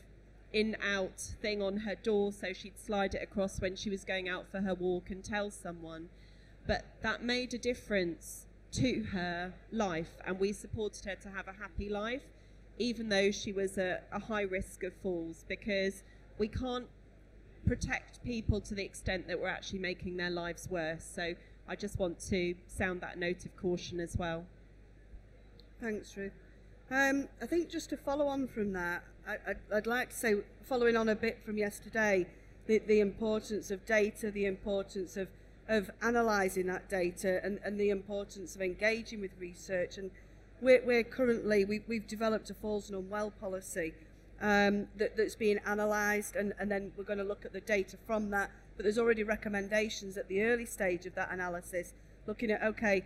in 0.51 0.75
out 0.83 1.19
thing 1.41 1.61
on 1.61 1.77
her 1.77 1.95
door 1.95 2.31
so 2.31 2.51
she'd 2.53 2.77
slide 2.79 3.13
it 3.13 3.21
across 3.21 3.61
when 3.61 3.75
she 3.75 3.89
was 3.89 4.03
going 4.03 4.27
out 4.27 4.49
for 4.49 4.61
her 4.61 4.73
walk 4.73 5.11
and 5.11 5.23
tell 5.23 5.51
someone 5.51 6.09
but 6.69 6.85
that 7.01 7.23
made 7.23 7.55
a 7.55 7.57
difference 7.57 8.45
to 8.71 9.01
her 9.11 9.51
life, 9.71 10.11
and 10.23 10.39
we 10.39 10.53
supported 10.53 11.03
her 11.03 11.15
to 11.15 11.27
have 11.27 11.47
a 11.47 11.53
happy 11.53 11.89
life, 11.89 12.21
even 12.77 13.09
though 13.09 13.31
she 13.31 13.51
was 13.51 13.79
at 13.79 14.07
a 14.11 14.19
high 14.19 14.43
risk 14.43 14.83
of 14.83 14.93
falls, 15.01 15.45
because 15.47 16.03
we 16.37 16.47
can't 16.47 16.85
protect 17.65 18.23
people 18.23 18.61
to 18.61 18.75
the 18.75 18.83
extent 18.83 19.27
that 19.27 19.41
we're 19.41 19.47
actually 19.47 19.79
making 19.79 20.15
their 20.15 20.29
lives 20.29 20.69
worse. 20.69 21.03
So 21.03 21.33
I 21.67 21.75
just 21.75 21.97
want 21.97 22.19
to 22.29 22.53
sound 22.67 23.01
that 23.01 23.17
note 23.17 23.45
of 23.45 23.57
caution 23.57 23.99
as 23.99 24.15
well. 24.15 24.45
Thanks, 25.81 26.15
Ruth. 26.15 26.33
Um, 26.91 27.29
I 27.41 27.47
think 27.47 27.69
just 27.71 27.89
to 27.89 27.97
follow 27.97 28.27
on 28.27 28.47
from 28.47 28.73
that, 28.73 29.01
I, 29.27 29.55
would 29.71 29.87
like 29.87 30.11
to 30.11 30.15
say, 30.15 30.35
following 30.61 30.95
on 30.95 31.09
a 31.09 31.15
bit 31.15 31.39
from 31.43 31.57
yesterday, 31.57 32.27
the, 32.67 32.77
the 32.77 32.99
importance 32.99 33.71
of 33.71 33.87
data, 33.87 34.29
the 34.29 34.45
importance 34.45 35.17
of 35.17 35.29
of 35.69 35.89
analysing 36.01 36.65
that 36.65 36.89
data 36.89 37.39
and, 37.43 37.59
and 37.63 37.79
the 37.79 37.91
importance 37.91 38.55
of 38.55 38.61
engaging 38.61 39.21
with 39.21 39.31
research. 39.39 39.97
And 39.97 40.09
we're, 40.59 40.83
we're 40.83 41.03
currently, 41.03 41.63
we, 41.63 41.81
we've 41.87 42.07
developed 42.07 42.49
a 42.49 42.55
falls 42.55 42.89
and 42.89 42.97
unwell 42.97 43.31
policy 43.39 43.93
um, 44.41 44.87
that, 44.97 45.15
that's 45.15 45.35
being 45.35 45.59
analysed, 45.65 46.35
and, 46.35 46.53
and 46.59 46.71
then 46.71 46.91
we're 46.97 47.03
going 47.03 47.19
to 47.19 47.25
look 47.25 47.45
at 47.45 47.53
the 47.53 47.61
data 47.61 47.97
from 48.07 48.31
that. 48.31 48.49
But 48.75 48.83
there's 48.83 48.97
already 48.97 49.23
recommendations 49.23 50.17
at 50.17 50.27
the 50.27 50.41
early 50.43 50.65
stage 50.65 51.05
of 51.05 51.13
that 51.15 51.31
analysis, 51.31 51.93
looking 52.25 52.49
at, 52.49 52.63
okay, 52.63 53.03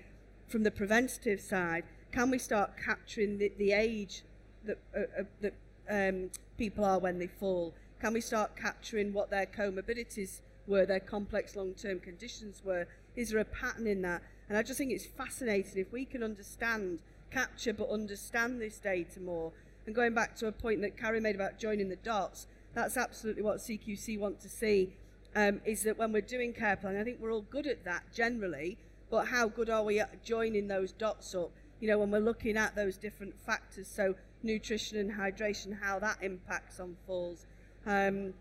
from 0.47 0.63
the 0.63 0.71
preventative 0.71 1.41
side, 1.41 1.83
can 2.11 2.29
we 2.29 2.37
start 2.37 2.71
capturing 2.77 3.39
the, 3.39 3.51
the 3.57 3.71
age 3.73 4.23
that, 4.65 4.77
uh, 4.95 5.21
uh, 5.21 5.23
that 5.41 5.53
um, 5.89 6.29
people 6.57 6.85
are 6.85 6.99
when 6.99 7.19
they 7.19 7.27
fall? 7.27 7.73
Can 7.99 8.13
we 8.13 8.21
start 8.21 8.55
capturing 8.55 9.11
what 9.11 9.31
their 9.31 9.47
comorbidities 9.47 10.41
were, 10.67 10.85
their 10.85 10.99
complex 10.99 11.55
long 11.55 11.73
term 11.73 11.99
conditions 11.99 12.61
were. 12.63 12.87
Is 13.15 13.29
there 13.29 13.39
a 13.39 13.45
pattern 13.45 13.87
in 13.87 14.01
that? 14.03 14.21
And 14.49 14.57
I 14.57 14.63
just 14.63 14.77
think 14.77 14.91
it's 14.91 15.05
fascinating 15.05 15.81
if 15.81 15.91
we 15.91 16.05
can 16.05 16.23
understand, 16.23 16.99
capture, 17.31 17.73
but 17.73 17.89
understand 17.89 18.61
this 18.61 18.79
data 18.79 19.19
more. 19.19 19.51
And 19.85 19.95
going 19.95 20.13
back 20.13 20.35
to 20.37 20.47
a 20.47 20.51
point 20.51 20.81
that 20.81 20.97
Carrie 20.97 21.19
made 21.19 21.35
about 21.35 21.59
joining 21.59 21.89
the 21.89 21.95
dots, 21.97 22.47
that's 22.73 22.97
absolutely 22.97 23.43
what 23.43 23.57
CQC 23.57 24.19
want 24.19 24.39
to 24.41 24.49
see. 24.49 24.93
Um, 25.35 25.61
is 25.65 25.83
that 25.83 25.97
when 25.97 26.11
we're 26.11 26.21
doing 26.21 26.53
care 26.53 26.75
planning, 26.75 27.01
I 27.01 27.03
think 27.03 27.19
we're 27.19 27.33
all 27.33 27.45
good 27.49 27.65
at 27.65 27.83
that 27.85 28.03
generally, 28.13 28.77
but 29.09 29.27
how 29.27 29.47
good 29.47 29.69
are 29.69 29.83
we 29.83 29.99
at 29.99 30.23
joining 30.23 30.67
those 30.67 30.91
dots 30.91 31.33
up? 31.33 31.51
You 31.79 31.87
know, 31.87 31.97
when 31.97 32.11
we're 32.11 32.19
looking 32.19 32.55
at 32.55 32.75
those 32.75 32.97
different 32.97 33.33
factors, 33.45 33.87
so 33.87 34.15
nutrition 34.43 34.97
and 34.97 35.11
hydration, 35.11 35.79
how 35.81 35.99
that 35.99 36.17
impacts 36.21 36.79
on 36.79 36.97
falls. 37.07 37.45
Um, 37.85 38.33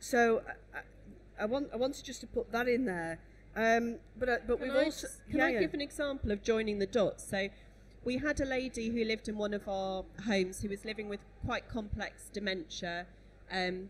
so 0.00 0.42
uh, 0.74 0.80
I 1.38 1.46
want 1.46 1.68
I 1.72 1.76
wanted 1.76 2.04
just 2.04 2.20
to 2.20 2.26
put 2.26 2.50
that 2.52 2.68
in 2.68 2.84
there. 2.84 3.18
Um, 3.56 3.96
but 4.18 4.28
uh, 4.28 4.36
but 4.46 4.58
can 4.58 4.68
we've 4.68 4.76
I 4.76 4.84
also 4.84 5.08
can 5.30 5.38
yeah, 5.38 5.46
I 5.46 5.48
yeah. 5.50 5.60
give 5.60 5.74
an 5.74 5.80
example 5.80 6.30
of 6.30 6.42
joining 6.42 6.78
the 6.78 6.86
dots? 6.86 7.28
So 7.28 7.48
we 8.04 8.18
had 8.18 8.40
a 8.40 8.44
lady 8.44 8.90
who 8.90 9.04
lived 9.04 9.28
in 9.28 9.38
one 9.38 9.54
of 9.54 9.68
our 9.68 10.04
homes 10.26 10.60
who 10.60 10.68
was 10.68 10.84
living 10.84 11.08
with 11.08 11.20
quite 11.44 11.68
complex 11.68 12.28
dementia. 12.32 13.06
Um, 13.50 13.88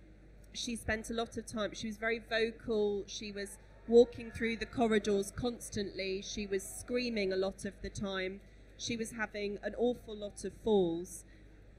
she 0.52 0.76
spent 0.76 1.10
a 1.10 1.14
lot 1.14 1.36
of 1.36 1.46
time. 1.46 1.72
She 1.74 1.88
was 1.88 1.96
very 1.96 2.20
vocal. 2.30 3.04
She 3.06 3.32
was 3.32 3.58
walking 3.88 4.30
through 4.30 4.56
the 4.56 4.66
corridors 4.66 5.32
constantly. 5.34 6.22
She 6.22 6.46
was 6.46 6.62
screaming 6.62 7.32
a 7.32 7.36
lot 7.36 7.64
of 7.64 7.74
the 7.82 7.90
time. 7.90 8.40
She 8.78 8.96
was 8.96 9.12
having 9.12 9.58
an 9.62 9.74
awful 9.76 10.16
lot 10.16 10.44
of 10.44 10.52
falls. 10.62 11.24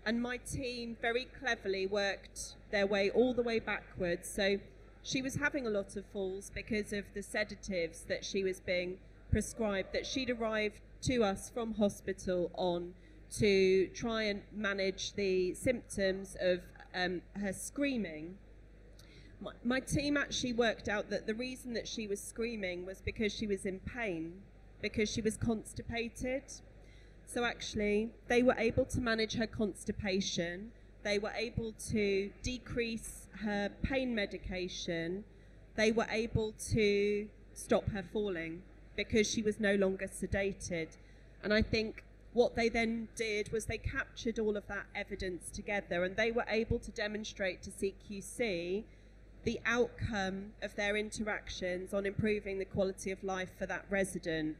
And 0.06 0.22
my 0.22 0.38
team 0.38 0.98
very 1.02 1.28
cleverly 1.40 1.88
worked 1.88 2.56
their 2.70 2.86
way 2.86 3.10
all 3.10 3.34
the 3.34 3.42
way 3.42 3.60
backwards. 3.60 4.30
So 4.30 4.60
she 5.06 5.22
was 5.22 5.36
having 5.36 5.68
a 5.68 5.70
lot 5.70 5.96
of 5.96 6.04
falls 6.08 6.52
because 6.56 6.92
of 6.92 7.06
the 7.14 7.22
sedatives 7.22 8.02
that 8.08 8.26
she 8.26 8.44
was 8.44 8.60
being 8.60 8.98
prescribed 9.30 9.94
that 9.94 10.04
she'd 10.04 10.32
arrived 10.32 10.80
to 11.04 11.24
us 11.24 11.52
from 11.54 11.76
hospital 11.76 12.50
on 12.56 12.92
to 13.32 13.88
try 13.90 14.24
and 14.24 14.42
manage 14.52 15.14
the 15.14 15.54
symptoms 15.54 16.36
of 16.42 16.62
um, 16.96 17.22
her 17.40 17.54
screaming. 17.54 18.36
My, 19.40 19.52
my 19.64 19.80
team 19.80 20.18
actually 20.18 20.54
worked 20.54 20.90
out 20.90 21.12
that 21.12 21.28
the 21.28 21.36
reason 21.36 21.74
that 21.74 21.88
she 21.88 22.08
was 22.08 22.20
screaming 22.20 22.84
was 22.84 23.00
because 23.02 23.32
she 23.32 23.46
was 23.46 23.64
in 23.64 23.82
pain, 23.82 24.34
because 24.82 25.08
she 25.08 25.22
was 25.22 25.38
constipated. 25.38 26.44
So 27.28 27.44
actually, 27.44 28.10
they 28.28 28.42
were 28.42 28.56
able 28.58 28.86
to 28.86 29.00
manage 29.00 29.36
her 29.36 29.48
constipation 29.48 30.72
they 31.06 31.20
were 31.20 31.32
able 31.36 31.72
to 31.92 32.32
decrease 32.42 33.28
her 33.44 33.70
pain 33.84 34.16
medication. 34.16 35.24
They 35.76 35.92
were 35.92 36.08
able 36.10 36.54
to 36.72 37.28
stop 37.54 37.88
her 37.90 38.04
falling 38.12 38.64
because 38.96 39.30
she 39.30 39.44
was 39.44 39.60
no 39.60 39.76
longer 39.76 40.08
sedated. 40.08 40.88
And 41.44 41.54
I 41.54 41.62
think 41.62 42.04
what 42.34 42.56
they 42.56 42.70
then 42.70 43.08
did 43.16 43.52
was 43.52 43.66
they 43.66 43.78
captured 43.78 44.40
all 44.40 44.58
of 44.58 44.66
that 44.68 44.88
evidence 44.96 45.52
together 45.52 46.04
and 46.04 46.18
they 46.18 46.32
were 46.32 46.46
able 46.50 46.80
to 46.80 46.90
demonstrate 46.90 47.62
to 47.62 47.70
CQC 47.70 48.84
the 49.44 49.60
outcome 49.64 50.54
of 50.64 50.76
their 50.76 50.98
interactions 50.98 51.94
on 51.94 52.08
improving 52.08 52.58
the 52.58 52.66
quality 52.66 53.12
of 53.12 53.24
life 53.24 53.52
for 53.60 53.68
that 53.68 53.86
resident. 53.92 54.58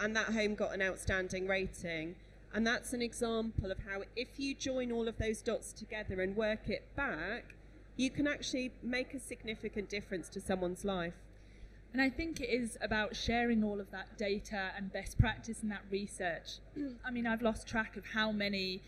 And 0.00 0.16
that 0.16 0.26
home 0.26 0.56
got 0.56 0.74
an 0.74 0.82
outstanding 0.82 1.46
rating. 1.46 2.16
And 2.54 2.64
that's 2.64 2.92
an 2.92 3.02
example 3.02 3.72
of 3.72 3.78
how, 3.80 4.02
if 4.14 4.38
you 4.38 4.54
join 4.54 4.92
all 4.92 5.08
of 5.08 5.18
those 5.18 5.42
dots 5.42 5.72
together 5.72 6.20
and 6.20 6.36
work 6.36 6.68
it 6.68 6.84
back, 6.94 7.56
you 7.96 8.10
can 8.10 8.28
actually 8.28 8.72
make 8.80 9.12
a 9.12 9.18
significant 9.18 9.88
difference 9.88 10.28
to 10.30 10.40
someone's 10.40 10.84
life. 10.84 11.14
And 11.92 12.00
I 12.00 12.10
think 12.10 12.40
it 12.40 12.48
is 12.48 12.78
about 12.80 13.16
sharing 13.16 13.62
all 13.64 13.80
of 13.80 13.90
that 13.90 14.16
data 14.16 14.70
and 14.76 14.92
best 14.92 15.18
practice 15.18 15.62
and 15.62 15.70
that 15.72 15.82
research. 15.90 16.58
I 17.04 17.10
mean, 17.10 17.26
I've 17.26 17.42
lost 17.42 17.66
track 17.66 17.96
of 17.96 18.06
how 18.06 18.30
many 18.30 18.82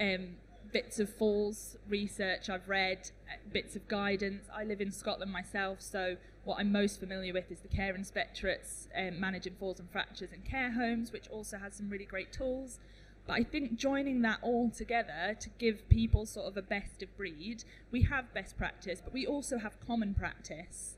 um, 0.00 0.36
bits 0.72 0.98
of 0.98 1.08
falls 1.08 1.76
research 1.88 2.50
I've 2.50 2.68
read, 2.68 3.10
uh, 3.28 3.36
bits 3.52 3.76
of 3.76 3.86
guidance. 3.86 4.46
I 4.54 4.64
live 4.64 4.80
in 4.80 4.90
Scotland 4.90 5.32
myself, 5.32 5.80
so 5.80 6.16
what 6.44 6.58
I'm 6.58 6.72
most 6.72 6.98
familiar 6.98 7.32
with 7.32 7.50
is 7.52 7.60
the 7.60 7.68
Care 7.68 7.94
Inspectorate's 7.94 8.88
um, 8.96 9.20
managing 9.20 9.54
falls 9.60 9.78
and 9.78 9.90
fractures 9.90 10.32
in 10.32 10.40
care 10.42 10.72
homes, 10.72 11.12
which 11.12 11.28
also 11.28 11.58
has 11.58 11.74
some 11.74 11.88
really 11.88 12.04
great 12.04 12.32
tools. 12.32 12.78
But 13.26 13.34
I 13.34 13.44
think 13.44 13.76
joining 13.76 14.22
that 14.22 14.38
all 14.42 14.70
together 14.70 15.36
to 15.38 15.48
give 15.58 15.88
people 15.88 16.26
sort 16.26 16.46
of 16.46 16.56
a 16.56 16.62
best 16.62 17.02
of 17.02 17.16
breed, 17.16 17.64
we 17.90 18.02
have 18.02 18.34
best 18.34 18.56
practice, 18.56 19.00
but 19.02 19.12
we 19.12 19.26
also 19.26 19.58
have 19.58 19.78
common 19.86 20.14
practice. 20.14 20.96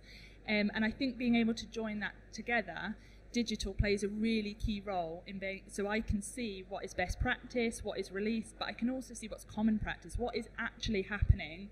Um, 0.49 0.71
and 0.75 0.85
I 0.85 0.91
think 0.91 1.19
being 1.19 1.37
able 1.37 1.55
to 1.55 1.67
join 1.67 2.01
that 2.01 2.15
together, 2.33 2.97
digital 3.33 3.75
plays 3.75 4.03
a 4.05 4.09
really 4.09 4.55
key 4.55 4.81
role 4.85 5.23
in 5.27 5.39
being 5.39 5.63
so 5.67 5.89
I 5.89 6.01
can 6.01 6.23
see 6.23 6.65
what 6.69 6.85
is 6.85 6.95
best 6.95 7.21
practice, 7.21 7.85
what 7.85 7.99
is 7.99 8.13
released, 8.13 8.55
but 8.59 8.69
I 8.69 8.73
can 8.73 8.89
also 8.89 9.13
see 9.13 9.29
what's 9.29 9.45
common 9.45 9.79
practice, 9.79 10.17
what 10.17 10.37
is 10.37 10.49
actually 10.59 11.03
happening 11.03 11.69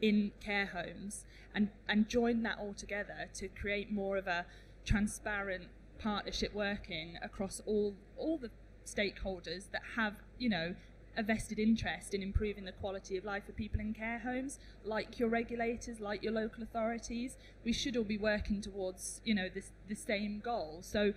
in 0.00 0.30
care 0.40 0.66
homes 0.66 1.24
and, 1.54 1.70
and 1.88 2.08
join 2.08 2.42
that 2.42 2.58
all 2.58 2.74
together 2.74 3.28
to 3.34 3.48
create 3.48 3.90
more 3.90 4.16
of 4.16 4.26
a 4.26 4.46
transparent 4.84 5.64
partnership 5.98 6.54
working 6.54 7.18
across 7.22 7.60
all 7.66 7.94
all 8.16 8.38
the 8.38 8.50
stakeholders 8.96 9.70
that 9.72 9.82
have, 9.96 10.14
you 10.38 10.48
know, 10.48 10.74
a 11.16 11.22
vested 11.22 11.58
interest 11.58 12.14
in 12.14 12.22
improving 12.22 12.64
the 12.64 12.72
quality 12.72 13.16
of 13.16 13.24
life 13.24 13.44
for 13.44 13.52
people 13.52 13.80
in 13.80 13.92
care 13.92 14.20
homes, 14.20 14.58
like 14.84 15.18
your 15.18 15.28
regulators, 15.28 15.98
like 15.98 16.22
your 16.22 16.32
local 16.32 16.62
authorities. 16.62 17.36
We 17.64 17.72
should 17.72 17.96
all 17.96 18.04
be 18.04 18.18
working 18.18 18.60
towards, 18.60 19.20
you 19.24 19.34
know, 19.34 19.48
this, 19.52 19.70
the 19.88 19.96
same 19.96 20.38
goal. 20.38 20.78
So 20.82 21.12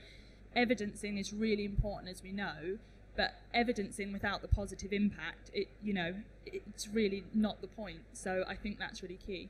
evidencing 0.55 1.17
is 1.17 1.31
really 1.31 1.65
important, 1.65 2.10
as 2.10 2.23
we 2.23 2.31
know, 2.31 2.79
but 3.15 3.36
evidencing 3.53 4.12
without 4.12 4.41
the 4.41 4.47
positive 4.47 4.91
impact, 4.91 5.51
it, 5.53 5.67
you 5.84 5.93
know, 5.93 6.15
it's 6.45 6.88
really 6.88 7.23
not 7.34 7.62
the 7.62 7.67
point. 7.67 7.99
So 8.13 8.43
I 8.47 8.55
think 8.55 8.79
that's 8.79 9.03
really 9.03 9.19
key. 9.25 9.49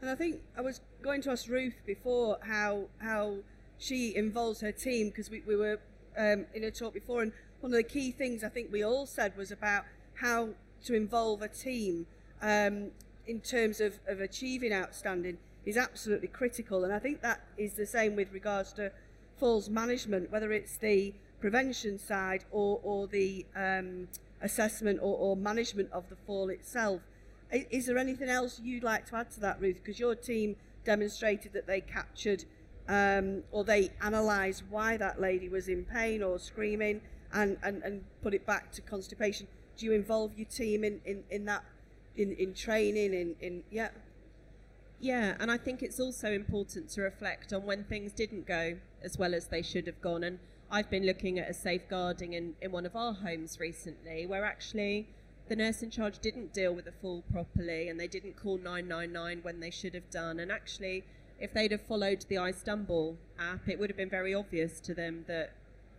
And 0.00 0.10
I 0.10 0.14
think 0.14 0.40
I 0.56 0.62
was 0.62 0.80
going 1.02 1.20
to 1.22 1.30
ask 1.30 1.48
Ruth 1.48 1.74
before 1.86 2.38
how 2.42 2.84
how 2.98 3.36
she 3.78 4.14
involves 4.14 4.60
her 4.60 4.72
team 4.72 5.08
because 5.08 5.30
we, 5.30 5.42
we 5.46 5.56
were 5.56 5.80
um, 6.16 6.46
in 6.54 6.64
a 6.64 6.70
talk 6.70 6.94
before 6.94 7.22
and 7.22 7.32
one 7.60 7.72
of 7.72 7.76
the 7.76 7.82
key 7.82 8.10
things 8.10 8.44
I 8.44 8.50
think 8.50 8.70
we 8.70 8.84
all 8.84 9.06
said 9.06 9.36
was 9.38 9.50
about 9.50 9.84
how 10.16 10.50
to 10.84 10.94
involve 10.94 11.40
a 11.40 11.48
team 11.48 12.06
um, 12.42 12.90
in 13.26 13.40
terms 13.40 13.80
of, 13.80 13.98
of 14.06 14.20
achieving 14.20 14.72
outstanding 14.72 15.38
is 15.64 15.78
absolutely 15.78 16.28
critical. 16.28 16.84
And 16.84 16.92
I 16.92 16.98
think 16.98 17.22
that 17.22 17.40
is 17.56 17.72
the 17.72 17.86
same 17.86 18.16
with 18.16 18.32
regards 18.32 18.72
to 18.74 18.92
falls 19.38 19.70
management, 19.70 20.30
whether 20.30 20.52
it's 20.52 20.76
the 20.76 21.14
prevention 21.40 21.98
side 21.98 22.44
or, 22.50 22.80
or 22.82 23.06
the 23.06 23.46
um, 23.56 24.08
assessment 24.42 24.98
or, 25.00 25.16
or 25.16 25.36
management 25.36 25.90
of 25.90 26.08
the 26.10 26.16
fall 26.26 26.50
itself. 26.50 27.00
Is, 27.50 27.86
there 27.86 27.98
anything 27.98 28.28
else 28.28 28.60
you'd 28.62 28.82
like 28.82 29.06
to 29.10 29.16
add 29.16 29.30
to 29.32 29.40
that, 29.40 29.60
Ruth? 29.60 29.76
Because 29.82 30.00
your 30.00 30.14
team 30.14 30.56
demonstrated 30.84 31.52
that 31.52 31.66
they 31.66 31.80
captured 31.80 32.44
um, 32.88 33.42
or 33.50 33.64
they 33.64 33.90
analyse 34.00 34.62
why 34.68 34.96
that 34.96 35.20
lady 35.20 35.48
was 35.48 35.68
in 35.68 35.84
pain 35.84 36.22
or 36.22 36.38
screaming 36.38 37.00
and, 37.32 37.56
and, 37.62 37.82
and 37.82 38.04
put 38.22 38.34
it 38.34 38.46
back 38.46 38.72
to 38.72 38.82
constipation. 38.82 39.46
Do 39.76 39.86
you 39.86 39.92
involve 39.92 40.32
your 40.36 40.46
team 40.46 40.84
in, 40.84 41.00
in, 41.04 41.24
in 41.30 41.44
that, 41.46 41.64
in, 42.16 42.32
in 42.32 42.54
training, 42.54 43.12
in, 43.14 43.36
in, 43.40 43.62
yeah? 43.70 43.88
Yeah, 45.00 45.34
and 45.40 45.50
I 45.50 45.58
think 45.58 45.82
it's 45.82 46.00
also 46.00 46.32
important 46.32 46.88
to 46.90 47.02
reflect 47.02 47.52
on 47.52 47.64
when 47.64 47.84
things 47.84 48.12
didn't 48.12 48.46
go 48.46 48.76
as 49.02 49.18
well 49.18 49.34
as 49.34 49.48
they 49.48 49.62
should 49.62 49.86
have 49.86 50.00
gone. 50.00 50.22
And 50.24 50.38
I've 50.70 50.88
been 50.90 51.04
looking 51.04 51.38
at 51.38 51.50
a 51.50 51.54
safeguarding 51.54 52.32
in, 52.32 52.54
in 52.60 52.72
one 52.72 52.86
of 52.86 52.96
our 52.96 53.12
homes 53.12 53.58
recently 53.60 54.26
where 54.26 54.44
actually 54.44 55.08
the 55.48 55.56
nurse 55.56 55.82
in 55.82 55.90
charge 55.90 56.18
didn't 56.20 56.54
deal 56.54 56.72
with 56.74 56.86
the 56.86 56.92
fall 56.92 57.22
properly 57.30 57.88
and 57.88 58.00
they 58.00 58.06
didn't 58.06 58.36
call 58.36 58.56
999 58.56 59.40
when 59.42 59.60
they 59.60 59.70
should 59.70 59.94
have 59.94 60.08
done. 60.10 60.40
And 60.40 60.50
actually, 60.50 61.04
if 61.38 61.52
they'd 61.52 61.72
have 61.72 61.82
followed 61.82 62.24
the 62.28 62.36
iStumble 62.36 63.16
app, 63.38 63.68
it 63.68 63.78
would 63.78 63.90
have 63.90 63.96
been 63.96 64.10
very 64.10 64.34
obvious 64.34 64.80
to 64.80 64.94
them 64.94 65.24
that 65.28 65.52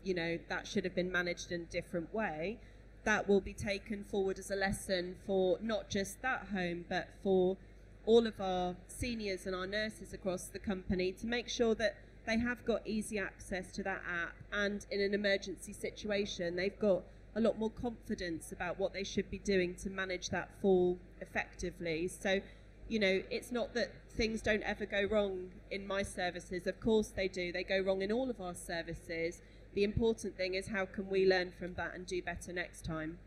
you 0.04 0.14
know 0.14 0.38
that 0.50 0.68
should 0.68 0.84
have 0.84 0.96
been 0.96 1.12
managed 1.12 1.52
in 1.52 1.62
a 1.62 1.66
different 1.66 2.14
way. 2.14 2.58
That 3.04 3.28
will 3.28 3.42
be 3.42 3.54
taken 3.54 4.04
forward 4.04 4.40
as 4.40 4.50
a 4.50 4.56
lesson 4.56 5.16
for 5.28 5.58
not 5.62 5.90
just 5.90 6.22
that 6.22 6.48
home 6.52 6.86
but 6.90 7.10
for 7.24 7.58
all 8.06 8.28
of 8.28 8.40
our 8.40 8.76
seniors 8.88 9.46
and 9.46 9.56
our 9.56 9.68
nurses 9.68 10.14
across 10.14 10.46
the 10.46 10.60
company 10.60 11.12
to 11.12 11.28
make 11.28 11.50
sure 11.50 11.74
that 11.76 11.98
they 12.26 12.38
have 12.38 12.64
got 12.66 12.82
easy 12.86 13.20
access 13.20 13.72
to 13.74 13.84
that 13.84 14.02
app. 14.10 14.36
And 14.52 14.86
in 14.90 15.02
an 15.02 15.14
emergency 15.14 15.74
situation 15.74 16.56
they've 16.56 16.80
got 16.80 17.04
a 17.36 17.42
lot 17.42 17.60
more 17.60 17.70
confidence 17.70 18.52
about 18.52 18.80
what 18.80 18.94
they 18.94 19.04
should 19.04 19.30
be 19.30 19.40
doing 19.40 19.76
to 19.76 19.90
manage 19.90 20.30
that 20.30 20.50
fall 20.62 20.98
effectively. 21.20 22.08
So 22.08 22.40
you 22.88 23.00
know 23.00 23.22
it's 23.32 23.52
not 23.52 23.74
that 23.74 23.92
things 24.16 24.42
don't 24.42 24.64
ever 24.64 24.86
go 24.86 25.04
wrong 25.06 25.50
in 25.72 25.86
my 25.86 26.04
services 26.04 26.68
of 26.68 26.80
course 26.80 27.10
they 27.10 27.28
do 27.28 27.52
they 27.52 27.64
go 27.64 27.80
wrong 27.80 28.02
in 28.02 28.12
all 28.12 28.30
of 28.30 28.40
our 28.40 28.54
services 28.54 29.42
the 29.76 29.84
important 29.84 30.38
thing 30.38 30.56
is 30.56 30.68
how 30.68 30.86
can 30.86 31.10
we 31.10 31.28
learn 31.28 31.52
from 31.52 31.74
that 31.76 31.94
and 31.94 32.08
do 32.08 32.22
better 32.22 32.54
next 32.54 32.86
time. 32.86 33.20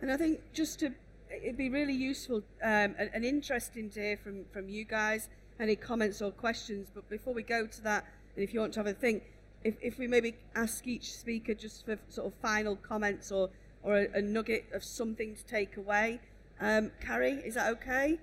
And 0.00 0.10
I 0.10 0.16
think 0.16 0.40
just 0.54 0.78
to, 0.80 0.92
it'd 1.30 1.56
be 1.56 1.68
really 1.68 1.92
useful 1.92 2.36
um, 2.62 2.94
and, 2.96 3.10
and 3.12 3.24
interesting 3.24 3.90
to 3.90 4.00
hear 4.00 4.16
from, 4.16 4.44
from 4.52 4.68
you 4.68 4.84
guys, 4.84 5.28
any 5.58 5.74
comments 5.74 6.22
or 6.22 6.30
questions. 6.30 6.88
But 6.94 7.10
before 7.10 7.34
we 7.34 7.42
go 7.42 7.66
to 7.66 7.82
that, 7.82 8.06
and 8.36 8.44
if 8.44 8.54
you 8.54 8.60
want 8.60 8.72
to 8.74 8.80
have 8.80 8.86
a 8.86 8.92
think, 8.92 9.24
if, 9.64 9.74
if 9.82 9.98
we 9.98 10.06
maybe 10.06 10.36
ask 10.54 10.86
each 10.86 11.12
speaker 11.12 11.54
just 11.54 11.84
for 11.84 11.98
sort 12.08 12.28
of 12.28 12.34
final 12.34 12.76
comments 12.76 13.32
or, 13.32 13.50
or 13.82 13.96
a, 13.96 14.08
a 14.14 14.22
nugget 14.22 14.66
of 14.72 14.84
something 14.84 15.34
to 15.34 15.44
take 15.44 15.76
away. 15.76 16.20
Um, 16.60 16.92
Carrie, 17.00 17.42
is 17.44 17.54
that 17.54 17.68
okay? 17.72 18.18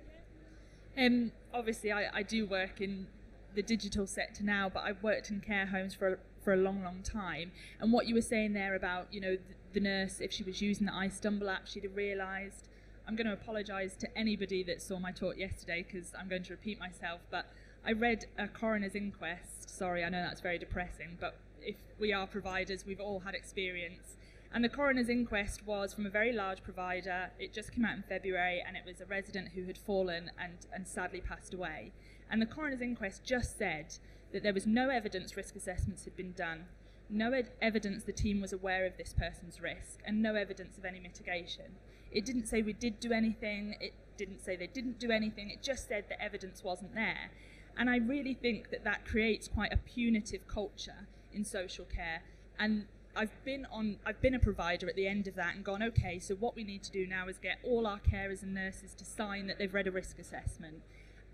Um, 0.98 1.32
obviously, 1.52 1.92
I, 1.92 2.08
I 2.12 2.22
do 2.22 2.46
work 2.46 2.80
in 2.80 3.06
the 3.54 3.62
digital 3.62 4.06
sector 4.06 4.44
now, 4.44 4.68
but 4.68 4.84
I've 4.84 5.02
worked 5.02 5.30
in 5.30 5.40
care 5.40 5.66
homes 5.66 5.94
for 5.94 6.18
for 6.42 6.52
a 6.54 6.56
long, 6.56 6.82
long 6.82 7.02
time. 7.02 7.52
And 7.80 7.92
what 7.92 8.06
you 8.06 8.14
were 8.14 8.22
saying 8.22 8.54
there 8.54 8.74
about, 8.74 9.08
you 9.12 9.20
know, 9.20 9.36
the, 9.36 9.54
the 9.74 9.80
nurse, 9.80 10.20
if 10.20 10.32
she 10.32 10.42
was 10.42 10.62
using 10.62 10.86
the 10.86 10.92
iStumble 10.92 11.52
app, 11.52 11.66
she'd 11.66 11.84
have 11.84 11.96
realised. 11.96 12.68
I'm 13.06 13.16
going 13.16 13.26
to 13.26 13.32
apologise 13.32 13.96
to 13.96 14.18
anybody 14.18 14.62
that 14.64 14.80
saw 14.80 14.98
my 14.98 15.10
talk 15.10 15.36
yesterday 15.36 15.84
because 15.86 16.12
I'm 16.18 16.28
going 16.28 16.44
to 16.44 16.52
repeat 16.52 16.78
myself, 16.78 17.20
but 17.30 17.46
I 17.84 17.92
read 17.92 18.26
a 18.38 18.46
coroner's 18.46 18.94
inquest. 18.94 19.68
Sorry, 19.76 20.04
I 20.04 20.08
know 20.10 20.22
that's 20.22 20.40
very 20.40 20.58
depressing, 20.58 21.16
but 21.18 21.34
if 21.60 21.76
we 21.98 22.12
are 22.12 22.26
providers, 22.26 22.84
we've 22.86 23.00
all 23.00 23.20
had 23.20 23.34
experience. 23.34 24.16
And 24.52 24.64
the 24.64 24.68
coroner's 24.68 25.08
inquest 25.08 25.64
was 25.64 25.94
from 25.94 26.06
a 26.06 26.10
very 26.10 26.32
large 26.32 26.62
provider. 26.62 27.30
It 27.38 27.52
just 27.52 27.72
came 27.72 27.84
out 27.84 27.96
in 27.96 28.02
February, 28.02 28.62
and 28.66 28.76
it 28.76 28.82
was 28.84 29.00
a 29.00 29.06
resident 29.06 29.50
who 29.54 29.64
had 29.64 29.78
fallen 29.78 30.30
and, 30.38 30.66
and 30.72 30.88
sadly 30.88 31.20
passed 31.20 31.54
away. 31.54 31.92
And 32.28 32.42
the 32.42 32.46
coroner's 32.46 32.80
inquest 32.80 33.24
just 33.24 33.56
said 33.56 33.94
that 34.32 34.42
there 34.42 34.54
was 34.54 34.66
no 34.66 34.88
evidence 34.88 35.36
risk 35.36 35.54
assessments 35.54 36.04
had 36.04 36.16
been 36.16 36.32
done, 36.32 36.66
no 37.08 37.32
ed- 37.32 37.52
evidence 37.60 38.04
the 38.04 38.12
team 38.12 38.40
was 38.40 38.52
aware 38.52 38.86
of 38.86 38.96
this 38.96 39.12
person's 39.12 39.60
risk, 39.60 40.00
and 40.04 40.22
no 40.22 40.34
evidence 40.34 40.78
of 40.78 40.84
any 40.84 41.00
mitigation. 41.00 41.76
It 42.10 42.24
didn't 42.24 42.46
say 42.46 42.62
we 42.62 42.72
did 42.72 43.00
do 43.00 43.12
anything, 43.12 43.76
it 43.80 43.94
didn't 44.16 44.42
say 44.42 44.56
they 44.56 44.66
didn't 44.66 44.98
do 44.98 45.10
anything, 45.10 45.50
it 45.50 45.62
just 45.62 45.88
said 45.88 46.04
the 46.08 46.20
evidence 46.20 46.64
wasn't 46.64 46.94
there. 46.94 47.30
And 47.76 47.88
I 47.88 47.96
really 47.96 48.34
think 48.34 48.70
that 48.70 48.84
that 48.84 49.06
creates 49.06 49.48
quite 49.48 49.72
a 49.72 49.76
punitive 49.76 50.46
culture 50.48 51.06
in 51.32 51.44
social 51.44 51.84
care. 51.84 52.22
And 52.58 52.86
I've 53.16 53.44
been 53.44 53.66
on 53.70 53.96
I've 54.06 54.20
been 54.20 54.34
a 54.34 54.38
provider 54.38 54.88
at 54.88 54.96
the 54.96 55.06
end 55.06 55.26
of 55.26 55.34
that 55.34 55.54
and 55.54 55.64
gone 55.64 55.82
okay 55.82 56.18
so 56.18 56.34
what 56.36 56.54
we 56.54 56.64
need 56.64 56.82
to 56.84 56.92
do 56.92 57.06
now 57.06 57.28
is 57.28 57.38
get 57.38 57.58
all 57.64 57.86
our 57.86 57.98
carers 57.98 58.42
and 58.42 58.54
nurses 58.54 58.94
to 58.94 59.04
sign 59.04 59.46
that 59.48 59.58
they've 59.58 59.74
read 59.74 59.86
a 59.86 59.90
risk 59.90 60.18
assessment 60.18 60.82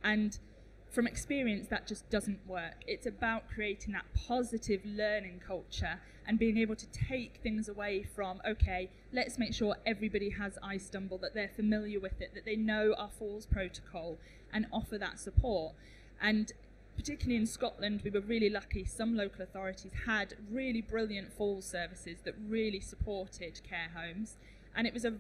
and 0.03 0.39
from 0.91 1.07
experience, 1.07 1.69
that 1.69 1.87
just 1.87 2.09
doesn't 2.09 2.41
work. 2.47 2.83
It's 2.87 3.07
about 3.07 3.51
creating 3.51 3.93
that 3.93 4.07
positive 4.15 4.81
learning 4.85 5.43
culture 5.47 6.01
and 6.27 6.39
being 6.39 6.57
able 6.57 6.75
to 6.75 6.87
take 6.87 7.41
things 7.43 7.69
away 7.69 8.03
from, 8.03 8.41
okay, 8.49 8.89
let's 9.12 9.39
make 9.39 9.53
sure 9.53 9.77
everybody 9.85 10.31
has 10.31 10.59
iStumble, 10.65 11.21
that 11.21 11.35
they're 11.35 11.51
familiar 11.55 12.01
with 12.01 12.21
it, 12.21 12.33
that 12.35 12.45
they 12.45 12.57
know 12.57 12.95
our 12.99 13.11
falls 13.11 13.47
protocol, 13.47 14.19
and 14.53 14.67
offer 14.73 14.97
that 14.99 15.19
support. 15.19 15.75
And 16.21 16.53
particularly 16.97 17.37
in 17.37 17.47
Scotland, 17.47 18.01
we 18.03 18.11
were 18.11 18.21
really 18.21 18.51
lucky. 18.51 18.85
Some 18.85 19.17
local 19.17 19.43
authorities 19.43 19.93
had 20.07 20.35
really 20.51 20.81
brilliant 20.81 21.33
fall 21.33 21.61
services 21.61 22.19
that 22.25 22.35
really 22.49 22.81
supported 22.81 23.61
care 23.69 23.91
homes, 23.95 24.37
and 24.75 24.87
it 24.87 24.95
was 24.95 25.05
a 25.05 25.15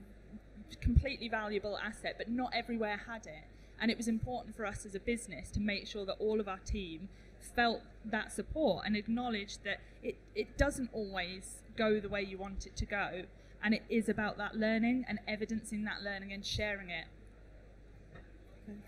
completely 0.80 1.28
valuable 1.28 1.78
asset, 1.78 2.14
but 2.18 2.30
not 2.30 2.50
everywhere 2.54 3.00
had 3.06 3.26
it. 3.26 3.44
And 3.80 3.90
it 3.90 3.96
was 3.96 4.08
important 4.08 4.56
for 4.56 4.64
us 4.64 4.86
as 4.86 4.94
a 4.94 5.00
business 5.00 5.50
to 5.50 5.60
make 5.60 5.86
sure 5.86 6.06
that 6.06 6.16
all 6.18 6.40
of 6.40 6.48
our 6.48 6.58
team 6.58 7.08
felt 7.54 7.82
that 8.04 8.32
support 8.32 8.84
and 8.86 8.96
acknowledged 8.96 9.64
that 9.64 9.80
it, 10.02 10.16
it 10.34 10.56
doesn't 10.56 10.90
always 10.92 11.62
go 11.76 12.00
the 12.00 12.08
way 12.08 12.22
you 12.22 12.38
want 12.38 12.66
it 12.66 12.74
to 12.76 12.86
go. 12.86 13.22
And 13.62 13.74
it 13.74 13.82
is 13.88 14.08
about 14.08 14.38
that 14.38 14.56
learning 14.56 15.04
and 15.08 15.18
evidencing 15.26 15.84
that 15.84 16.02
learning 16.02 16.32
and 16.32 16.44
sharing 16.44 16.90
it. 16.90 17.06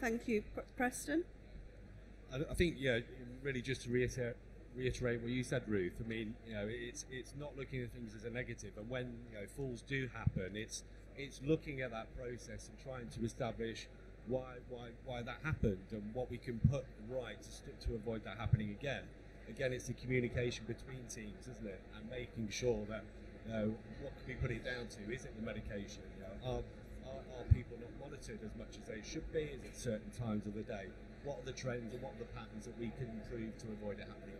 Thank 0.00 0.26
you. 0.26 0.42
Preston? 0.76 1.24
I, 2.32 2.54
think 2.54 2.76
yeah, 2.78 3.00
really 3.42 3.62
just 3.62 3.82
to 3.82 3.90
reiterate 3.90 4.36
reiterate 4.76 5.20
what 5.22 5.30
you 5.30 5.42
said, 5.42 5.62
Ruth. 5.66 5.94
I 6.04 6.08
mean, 6.08 6.34
you 6.46 6.54
know, 6.54 6.66
it's 6.68 7.06
it's 7.10 7.34
not 7.38 7.56
looking 7.56 7.82
at 7.82 7.90
things 7.92 8.14
as 8.14 8.24
a 8.24 8.30
negative. 8.30 8.72
and 8.76 8.88
when 8.88 9.12
you 9.30 9.38
know 9.38 9.46
falls 9.56 9.82
do 9.82 10.08
happen, 10.14 10.54
it's 10.54 10.84
it's 11.16 11.40
looking 11.44 11.80
at 11.80 11.90
that 11.90 12.14
process 12.16 12.68
and 12.68 12.78
trying 12.84 13.08
to 13.08 13.24
establish 13.24 13.88
why 14.26 14.60
why 14.68 14.88
why 15.04 15.22
that 15.22 15.38
happened 15.42 15.88
and 15.90 16.02
what 16.12 16.30
we 16.30 16.38
can 16.38 16.60
put 16.70 16.84
right 17.08 17.40
to, 17.42 17.86
to 17.88 17.94
avoid 17.94 18.24
that 18.24 18.36
happening 18.36 18.70
again. 18.70 19.02
Again, 19.48 19.72
it's 19.72 19.86
the 19.86 19.94
communication 19.94 20.64
between 20.66 21.00
teams, 21.08 21.48
isn't 21.48 21.66
it, 21.66 21.80
and 21.96 22.08
making 22.10 22.50
sure 22.50 22.84
that 22.88 23.04
you 23.46 23.52
know 23.52 23.74
what 24.02 24.12
can 24.18 24.28
we 24.28 24.34
put 24.34 24.50
it 24.50 24.64
down 24.64 24.86
to? 24.86 25.12
Is 25.12 25.24
it 25.24 25.34
the 25.34 25.44
medication? 25.44 26.02
You 26.16 26.22
know, 26.22 26.52
are, 26.52 26.62
are, 27.08 27.40
are 27.40 27.54
people 27.54 27.78
not 27.80 27.90
monitored 27.98 28.40
as 28.44 28.54
much 28.58 28.76
as 28.76 28.84
they 28.86 29.00
should 29.08 29.32
be? 29.32 29.48
Is 29.56 29.64
it 29.64 29.76
certain 29.76 30.10
times 30.20 30.44
of 30.44 30.54
the 30.54 30.62
day? 30.62 30.88
What 31.28 31.40
are 31.40 31.44
the 31.44 31.52
trends 31.52 31.92
and 31.92 32.02
what 32.02 32.14
are 32.14 32.20
the 32.20 32.24
patterns 32.24 32.64
that 32.64 32.78
we 32.80 32.90
can 32.96 33.06
improve 33.10 33.58
to 33.58 33.66
avoid 33.66 33.98
it 33.98 34.06
happening? 34.08 34.34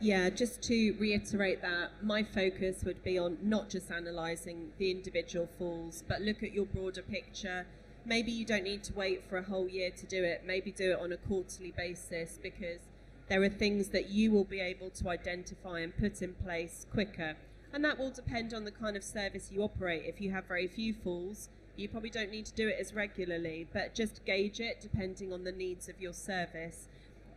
Yeah, 0.00 0.30
just 0.30 0.62
to 0.62 0.92
reiterate 0.98 1.60
that, 1.60 1.90
my 2.02 2.22
focus 2.22 2.84
would 2.84 3.04
be 3.04 3.18
on 3.18 3.36
not 3.42 3.68
just 3.68 3.90
analysing 3.90 4.72
the 4.78 4.90
individual 4.90 5.46
falls, 5.58 6.04
but 6.08 6.22
look 6.22 6.42
at 6.42 6.54
your 6.54 6.64
broader 6.64 7.02
picture. 7.02 7.66
Maybe 8.06 8.32
you 8.32 8.46
don't 8.46 8.64
need 8.64 8.82
to 8.84 8.94
wait 8.94 9.28
for 9.28 9.36
a 9.36 9.42
whole 9.42 9.68
year 9.68 9.90
to 9.90 10.06
do 10.06 10.24
it, 10.24 10.42
maybe 10.46 10.72
do 10.72 10.92
it 10.92 10.98
on 10.98 11.12
a 11.12 11.18
quarterly 11.18 11.74
basis 11.76 12.38
because 12.42 12.80
there 13.28 13.42
are 13.42 13.50
things 13.50 13.88
that 13.88 14.08
you 14.08 14.32
will 14.32 14.44
be 14.44 14.60
able 14.60 14.88
to 14.88 15.10
identify 15.10 15.80
and 15.80 15.94
put 15.94 16.22
in 16.22 16.32
place 16.32 16.86
quicker. 16.90 17.36
And 17.74 17.84
that 17.84 17.98
will 17.98 18.10
depend 18.10 18.54
on 18.54 18.64
the 18.64 18.70
kind 18.70 18.96
of 18.96 19.04
service 19.04 19.50
you 19.52 19.62
operate. 19.62 20.04
If 20.06 20.18
you 20.18 20.30
have 20.30 20.46
very 20.46 20.66
few 20.66 20.94
falls, 20.94 21.50
you 21.78 21.88
probably 21.88 22.10
don't 22.10 22.30
need 22.30 22.44
to 22.46 22.52
do 22.54 22.68
it 22.68 22.76
as 22.80 22.92
regularly, 22.92 23.66
but 23.72 23.94
just 23.94 24.24
gauge 24.24 24.60
it 24.60 24.80
depending 24.80 25.32
on 25.32 25.44
the 25.44 25.52
needs 25.52 25.88
of 25.88 26.00
your 26.00 26.12
service. 26.12 26.88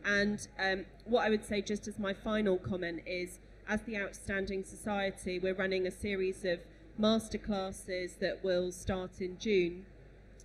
And 0.04 0.46
um, 0.58 0.84
what 1.04 1.24
I 1.24 1.30
would 1.30 1.44
say, 1.44 1.62
just 1.62 1.86
as 1.86 1.98
my 1.98 2.12
final 2.12 2.56
comment, 2.56 3.02
is 3.06 3.38
as 3.68 3.82
the 3.82 3.96
Outstanding 3.96 4.64
Society, 4.64 5.38
we're 5.38 5.54
running 5.54 5.86
a 5.86 5.92
series 5.92 6.44
of 6.44 6.58
masterclasses 7.00 8.18
that 8.18 8.42
will 8.42 8.72
start 8.72 9.20
in 9.20 9.38
June, 9.38 9.86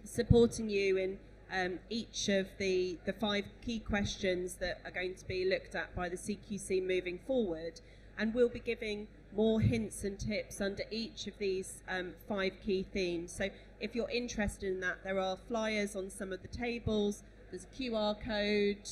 supporting 0.04 0.70
you 0.70 0.98
in 0.98 1.18
um, 1.52 1.80
each 1.90 2.30
of 2.30 2.48
the, 2.60 2.98
the 3.06 3.14
five 3.14 3.46
key 3.66 3.80
questions 3.80 4.56
that 4.56 4.80
are 4.86 4.92
going 4.92 5.16
to 5.16 5.28
be 5.28 5.44
looked 5.44 5.74
at 5.74 5.96
by 5.96 6.08
the 6.08 6.18
CQC 6.18 6.86
moving 6.86 7.20
forward. 7.26 7.82
And 8.18 8.34
we'll 8.34 8.50
be 8.50 8.60
giving 8.60 9.08
more 9.36 9.62
hints 9.62 10.04
and 10.04 10.20
tips 10.20 10.62
under 10.62 10.84
each 10.90 11.28
of 11.28 11.38
these 11.38 11.82
um, 11.88 12.14
five 12.28 12.54
key 12.66 12.86
themes. 12.94 13.32
So 13.32 13.50
if 13.80 13.96
you're 13.96 14.10
interested 14.10 14.72
in 14.72 14.80
that, 14.82 15.04
there 15.04 15.20
are 15.20 15.38
flyers 15.48 15.96
on 15.96 16.10
some 16.10 16.32
of 16.32 16.42
the 16.42 16.48
tables, 16.48 17.24
there's 17.52 17.66
a 17.66 17.82
QR 17.82 18.16
code, 18.20 18.90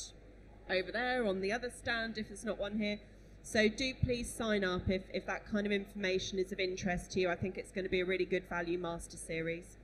over 0.70 0.92
there 0.92 1.26
on 1.26 1.42
the 1.42 1.52
other 1.52 1.70
stand 1.70 2.18
if 2.18 2.28
there's 2.28 2.46
not 2.46 2.58
one 2.58 2.78
here. 2.78 3.00
So 3.44 3.68
do 3.70 3.94
please 4.04 4.32
sign 4.32 4.64
up 4.64 4.90
if, 4.90 5.04
if 5.14 5.26
that 5.28 5.46
kind 5.46 5.66
of 5.66 5.72
information 5.72 6.40
is 6.40 6.52
of 6.52 6.60
interest 6.60 7.12
to 7.12 7.20
you. 7.20 7.30
I 7.30 7.36
think 7.36 7.58
it's 7.58 7.72
going 7.72 7.86
to 7.86 7.90
be 7.90 8.00
a 8.00 8.06
really 8.06 8.26
good 8.26 8.50
value 8.50 8.80
master 8.80 9.18
series. 9.18 9.78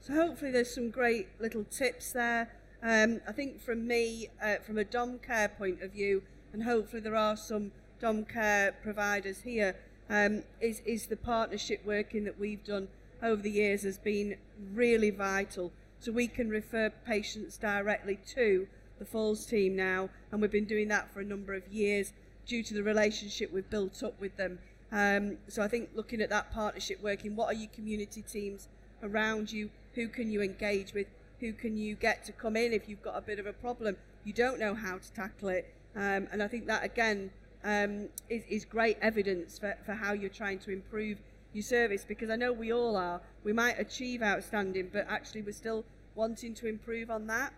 So 0.00 0.14
hopefully 0.14 0.50
there's 0.50 0.74
some 0.74 0.90
great 0.90 1.28
little 1.38 1.64
tips 1.64 2.12
there. 2.12 2.50
Um, 2.82 3.20
I 3.28 3.32
think 3.32 3.60
from 3.60 3.86
me, 3.86 4.28
uh, 4.42 4.56
from 4.64 4.78
a 4.78 4.84
dom 4.84 5.18
care 5.18 5.48
point 5.48 5.82
of 5.82 5.92
view, 5.92 6.22
and 6.52 6.62
hopefully 6.62 7.02
there 7.02 7.16
are 7.16 7.36
some 7.36 7.72
dom 8.00 8.24
care 8.24 8.72
providers 8.82 9.42
here, 9.42 9.76
um, 10.08 10.44
is, 10.62 10.80
is 10.86 11.08
the 11.08 11.16
partnership 11.16 11.84
working 11.84 12.24
that 12.24 12.38
we've 12.40 12.64
done 12.64 12.88
over 13.22 13.42
the 13.42 13.50
years 13.50 13.82
has 13.82 13.98
been 13.98 14.36
really 14.72 15.10
vital. 15.10 15.72
So 16.00 16.12
we 16.12 16.28
can 16.28 16.48
refer 16.48 16.90
patients 17.06 17.56
directly 17.56 18.18
to 18.34 18.68
the 18.98 19.04
Falls 19.04 19.46
team 19.46 19.76
now, 19.76 20.10
and 20.30 20.40
we've 20.40 20.50
been 20.50 20.64
doing 20.64 20.88
that 20.88 21.12
for 21.12 21.20
a 21.20 21.24
number 21.24 21.54
of 21.54 21.66
years 21.68 22.12
due 22.46 22.62
to 22.62 22.74
the 22.74 22.82
relationship 22.82 23.52
we've 23.52 23.68
built 23.70 24.02
up 24.02 24.20
with 24.20 24.36
them. 24.36 24.58
Um, 24.90 25.36
so 25.48 25.62
I 25.62 25.68
think 25.68 25.90
looking 25.94 26.20
at 26.20 26.30
that 26.30 26.52
partnership 26.52 27.02
working, 27.02 27.36
what 27.36 27.46
are 27.46 27.58
your 27.58 27.68
community 27.74 28.22
teams 28.22 28.68
around 29.02 29.52
you? 29.52 29.70
Who 29.94 30.08
can 30.08 30.30
you 30.30 30.42
engage 30.42 30.94
with? 30.94 31.06
Who 31.40 31.52
can 31.52 31.76
you 31.76 31.94
get 31.94 32.24
to 32.24 32.32
come 32.32 32.56
in 32.56 32.72
if 32.72 32.88
you've 32.88 33.02
got 33.02 33.16
a 33.16 33.20
bit 33.20 33.38
of 33.38 33.46
a 33.46 33.52
problem? 33.52 33.96
You 34.24 34.32
don't 34.32 34.58
know 34.58 34.74
how 34.74 34.98
to 34.98 35.12
tackle 35.12 35.50
it. 35.50 35.72
Um, 35.94 36.28
and 36.32 36.42
I 36.42 36.48
think 36.48 36.66
that 36.66 36.84
again 36.84 37.30
um, 37.64 38.08
is, 38.28 38.44
is 38.48 38.64
great 38.64 38.98
evidence 39.00 39.58
for, 39.58 39.76
for 39.84 39.92
how 39.92 40.12
you're 40.12 40.30
trying 40.30 40.58
to 40.60 40.70
improve 40.70 41.18
your 41.52 41.62
service 41.62 42.04
because 42.06 42.30
I 42.30 42.36
know 42.36 42.52
we 42.52 42.72
all 42.72 42.96
are. 42.96 43.20
We 43.44 43.52
might 43.52 43.78
achieve 43.78 44.22
outstanding, 44.22 44.90
but 44.92 45.06
actually 45.08 45.42
we're 45.42 45.52
still 45.52 45.84
wanting 46.14 46.54
to 46.54 46.66
improve 46.66 47.10
on 47.10 47.26
that. 47.28 47.52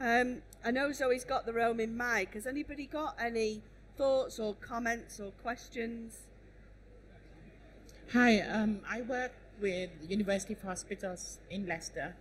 Um, 0.00 0.42
I 0.64 0.70
know 0.70 0.92
Zoe's 0.92 1.24
got 1.24 1.46
the 1.46 1.52
roaming 1.52 1.96
mic. 1.96 2.34
Has 2.34 2.46
anybody 2.46 2.86
got 2.86 3.16
any 3.20 3.62
thoughts 3.96 4.38
or 4.38 4.54
comments 4.54 5.20
or 5.20 5.30
questions? 5.42 6.20
Hi, 8.12 8.40
um, 8.40 8.80
I 8.88 9.02
work 9.02 9.32
with 9.60 9.90
University 10.08 10.54
of 10.54 10.62
Hospitals 10.62 11.38
in 11.50 11.66
Leicester 11.66 12.14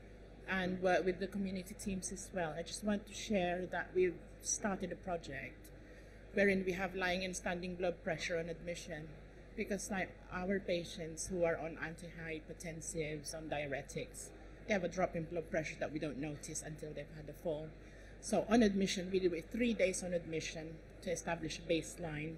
and 0.48 0.82
work 0.82 1.06
with 1.06 1.20
the 1.20 1.28
community 1.28 1.76
teams 1.76 2.12
as 2.12 2.30
well. 2.34 2.54
I 2.58 2.64
just 2.64 2.84
want 2.84 3.08
to 3.08 3.14
share 3.14 3.66
that 3.72 3.90
we've 3.96 4.18
started 4.42 4.92
a 4.92 4.96
project 4.96 5.70
wherein 6.34 6.64
we 6.66 6.74
have 6.74 6.96
lying 6.96 7.24
and 7.24 7.36
standing 7.36 7.76
blood 7.76 8.04
pressure 8.04 8.38
on 8.38 8.50
admission 8.50 9.08
because 9.56 9.92
like 9.92 10.10
our 10.32 10.60
patients 10.60 11.28
who 11.28 11.44
are 11.44 11.58
on 11.58 11.78
antihypertensives, 11.78 13.36
on 13.36 13.50
diuretics, 13.50 14.30
they 14.68 14.74
have 14.74 14.84
a 14.84 14.88
drop 14.88 15.16
in 15.16 15.24
blood 15.24 15.50
pressure 15.52 15.76
that 15.80 15.92
we 15.92 16.00
don't 16.00 16.18
notice 16.18 16.64
until 16.66 16.90
they've 16.94 17.06
had 17.16 17.30
a 17.30 17.34
fall. 17.34 17.68
So 18.22 18.46
on 18.50 18.64
admission, 18.64 19.10
we 19.12 19.20
do 19.20 19.34
it 19.34 19.46
three 19.52 19.74
days 19.74 20.04
on 20.04 20.14
admission 20.14 20.76
to 21.02 21.12
establish 21.12 21.60
a 21.60 21.70
baseline, 21.70 22.36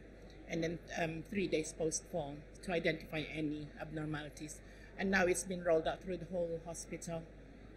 and 0.50 0.64
then 0.64 0.80
um, 1.00 1.24
three 1.30 1.48
days 1.48 1.74
post 1.78 2.04
fall 2.12 2.36
to 2.64 2.72
identify 2.72 3.24
any 3.34 3.68
abnormalities. 3.80 4.60
And 4.98 5.12
now 5.12 5.26
it's 5.26 5.44
been 5.44 5.64
rolled 5.64 5.88
out 5.88 6.02
through 6.02 6.18
the 6.18 6.26
whole 6.26 6.60
hospital, 6.66 7.22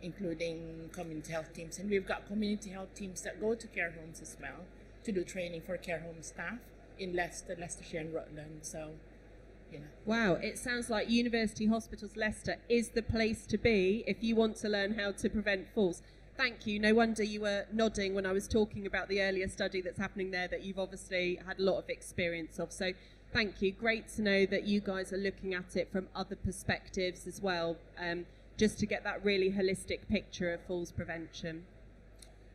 including 0.01 0.89
community 0.93 1.33
health 1.33 1.53
teams. 1.53 1.79
And 1.79 1.91
we've 1.91 2.07
got 2.07 2.27
community 2.27 2.71
health 2.71 2.95
teams 2.95 3.23
that 3.23 3.41
go 3.41 3.55
to 3.55 3.67
care 3.67 3.91
homes 3.91 4.23
as 4.23 4.37
well 4.41 4.65
to 5.05 5.13
do 5.13 5.25
training 5.25 5.63
for 5.63 5.77
care 5.77 6.01
home 6.01 6.23
staff 6.23 6.59
in 6.99 7.15
Leicester, 7.15 7.57
Leicestershire, 7.59 8.01
and 8.01 8.15
Rutland. 8.15 8.61
So 8.63 8.93
you 9.73 9.81
know. 9.81 9.87
Wow, 10.05 10.35
it 10.35 10.59
sounds 10.59 10.91
like 10.91 11.11
University 11.11 11.67
Hospitals 11.67 12.17
Leicester 12.17 12.57
is 12.69 12.91
the 12.91 13.03
place 13.03 13.47
to 13.47 13.59
be 13.59 14.05
if 14.07 14.23
you 14.23 14.37
want 14.37 14.57
to 14.57 14.69
learn 14.69 14.99
how 14.99 15.13
to 15.13 15.29
prevent 15.29 15.69
falls. 15.75 16.03
Thank 16.37 16.67
you. 16.67 16.79
No 16.79 16.95
wonder 16.95 17.25
you 17.25 17.41
were 17.41 17.67
nodding 17.73 18.15
when 18.15 18.25
I 18.25 18.33
was 18.33 18.47
talking 18.47 18.87
about 18.87 19.09
the 19.09 19.21
earlier 19.21 19.49
study 19.49 19.81
that's 19.81 19.99
happening 19.99 20.31
there 20.31 20.47
that 20.49 20.63
you've 20.63 20.79
obviously 20.79 21.41
had 21.45 21.59
a 21.59 21.63
lot 21.63 21.79
of 21.79 21.89
experience 21.89 22.61
of. 22.61 22.73
So 22.73 22.93
thank 23.33 23.61
you. 23.61 23.73
Great 23.73 24.09
to 24.11 24.23
know 24.23 24.47
that 24.47 24.65
you 24.65 24.81
guys 24.81 25.13
are 25.13 25.19
looking 25.19 25.53
at 25.55 25.75
it 25.75 25.91
from 25.91 26.07
other 26.15 26.37
perspectives 26.37 27.27
as 27.27 27.43
well, 27.43 27.77
um, 27.99 28.25
just 28.57 28.79
to 28.79 28.87
get 28.87 29.03
that 29.03 29.25
really 29.25 29.51
holistic 29.51 30.09
picture 30.09 30.55
of 30.55 30.61
falls 30.63 30.93
prevention. 30.93 31.65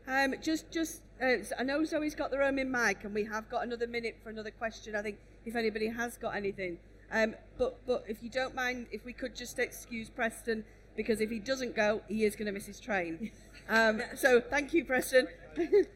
Um, 0.08 0.36
just, 0.42 0.72
just, 0.72 1.02
uh, 1.22 1.38
I 1.58 1.64
know 1.64 1.84
Zoe's 1.84 2.16
got 2.16 2.32
the 2.32 2.38
roaming 2.38 2.72
mic, 2.72 3.04
and 3.04 3.14
we 3.14 3.26
have 3.26 3.50
got 3.50 3.64
another 3.64 3.88
minute 3.88 4.18
for 4.24 4.30
another 4.30 4.52
question. 4.52 4.96
I 4.96 5.02
think 5.02 5.18
if 5.46 5.56
anybody 5.56 5.88
has 5.88 6.18
got 6.18 6.36
anything. 6.36 6.78
Um, 7.14 7.36
but 7.60 7.78
but 7.86 8.04
if 8.08 8.24
you 8.24 8.30
don't 8.30 8.56
mind, 8.56 8.88
if 8.92 9.06
we 9.06 9.14
could 9.14 9.36
just 9.36 9.60
excuse 9.60 10.10
Preston, 10.10 10.66
because 10.96 11.22
if 11.22 11.30
he 11.30 11.40
doesn't 11.40 11.76
go, 11.76 12.02
he 12.08 12.26
is 12.26 12.36
going 12.36 12.48
to 12.48 12.52
miss 12.52 12.66
his 12.66 12.80
train. 12.80 13.32
Um, 13.70 14.02
so 14.18 14.42
thank 14.42 14.74
you, 14.74 14.84
Preston. 14.84 15.26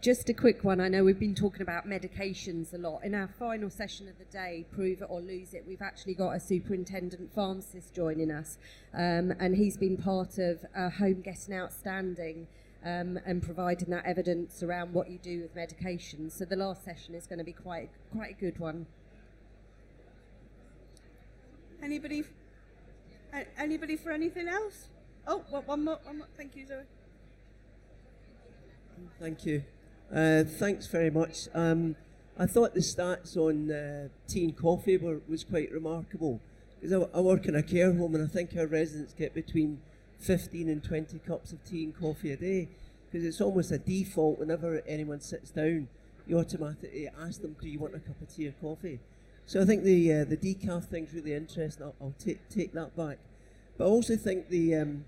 just 0.00 0.28
a 0.28 0.32
quick 0.32 0.62
one. 0.62 0.80
I 0.80 0.86
know 0.86 1.02
we've 1.02 1.18
been 1.18 1.34
talking 1.34 1.60
about 1.60 1.88
medications 1.88 2.72
a 2.72 2.78
lot. 2.78 3.02
In 3.02 3.16
our 3.16 3.26
final 3.26 3.68
session 3.68 4.06
of 4.06 4.16
the 4.16 4.26
day, 4.26 4.64
Prove 4.70 5.02
It 5.02 5.06
or 5.08 5.20
Lose 5.20 5.54
It, 5.54 5.64
we've 5.66 5.82
actually 5.82 6.14
got 6.14 6.36
a 6.36 6.38
superintendent 6.38 7.34
pharmacist 7.34 7.92
joining 7.94 8.30
us, 8.30 8.58
um, 8.94 9.34
and 9.40 9.56
he's 9.56 9.76
been 9.76 9.96
part 9.96 10.38
of 10.38 10.64
uh, 10.76 10.88
Home 10.90 11.20
Getting 11.20 11.54
Outstanding. 11.54 12.46
Um, 12.84 13.18
and 13.26 13.42
providing 13.42 13.90
that 13.90 14.06
evidence 14.06 14.62
around 14.62 14.92
what 14.92 15.10
you 15.10 15.18
do 15.18 15.40
with 15.40 15.56
medications. 15.56 16.32
So 16.38 16.44
the 16.44 16.54
last 16.54 16.84
session 16.84 17.16
is 17.16 17.26
going 17.26 17.40
to 17.40 17.44
be 17.44 17.52
quite 17.52 17.90
quite 18.12 18.30
a 18.30 18.40
good 18.40 18.60
one. 18.60 18.86
Anybody? 21.82 22.24
Anybody 23.58 23.96
for 23.96 24.10
anything 24.10 24.48
else? 24.48 24.88
Oh, 25.26 25.38
one 25.48 25.84
more, 25.84 25.98
one 26.04 26.18
more. 26.18 26.26
Thank 26.36 26.56
you, 26.56 26.66
Zoe. 26.66 26.82
Thank 29.20 29.44
you. 29.44 29.62
Uh, 30.14 30.44
thanks 30.44 30.86
very 30.86 31.10
much. 31.10 31.48
Um, 31.54 31.96
I 32.38 32.46
thought 32.46 32.74
the 32.74 32.80
stats 32.80 33.36
on 33.36 33.70
uh, 33.70 34.08
tea 34.28 34.44
and 34.44 34.56
coffee 34.56 34.96
were 34.96 35.20
was 35.28 35.42
quite 35.42 35.72
remarkable 35.72 36.40
because 36.80 36.92
I, 36.92 37.18
I, 37.18 37.20
work 37.20 37.46
in 37.46 37.56
a 37.56 37.62
care 37.62 37.92
home 37.92 38.14
and 38.14 38.22
I 38.22 38.28
think 38.28 38.50
our 38.56 38.66
residents 38.66 39.14
get 39.14 39.34
between 39.34 39.80
15 40.20 40.68
and 40.68 40.84
20 40.84 41.18
cups 41.20 41.52
of 41.52 41.64
tea 41.64 41.84
and 41.84 41.98
coffee 41.98 42.32
a 42.32 42.36
day 42.36 42.68
because 43.06 43.26
it's 43.26 43.40
almost 43.40 43.70
a 43.72 43.78
default 43.78 44.38
whenever 44.38 44.82
anyone 44.86 45.20
sits 45.20 45.50
down, 45.50 45.88
you 46.26 46.38
automatically 46.38 47.08
ask 47.20 47.40
them, 47.40 47.56
"Do 47.60 47.68
you 47.68 47.78
want 47.78 47.94
a 47.94 48.00
cup 48.00 48.20
of 48.20 48.34
tea 48.34 48.48
or 48.48 48.52
coffee?" 48.60 49.00
So 49.48 49.62
I 49.62 49.64
think 49.64 49.84
the 49.84 50.12
uh, 50.12 50.24
the 50.24 50.36
decaf 50.36 50.86
thing's 50.86 51.14
really 51.14 51.32
interesting. 51.32 51.84
I'll, 51.84 51.94
I'll 52.00 52.14
take 52.18 52.48
take 52.48 52.72
that 52.72 52.96
back. 52.96 53.18
But 53.78 53.84
I 53.84 53.88
also 53.88 54.16
think 54.16 54.48
the 54.48 54.74
um, 54.74 55.04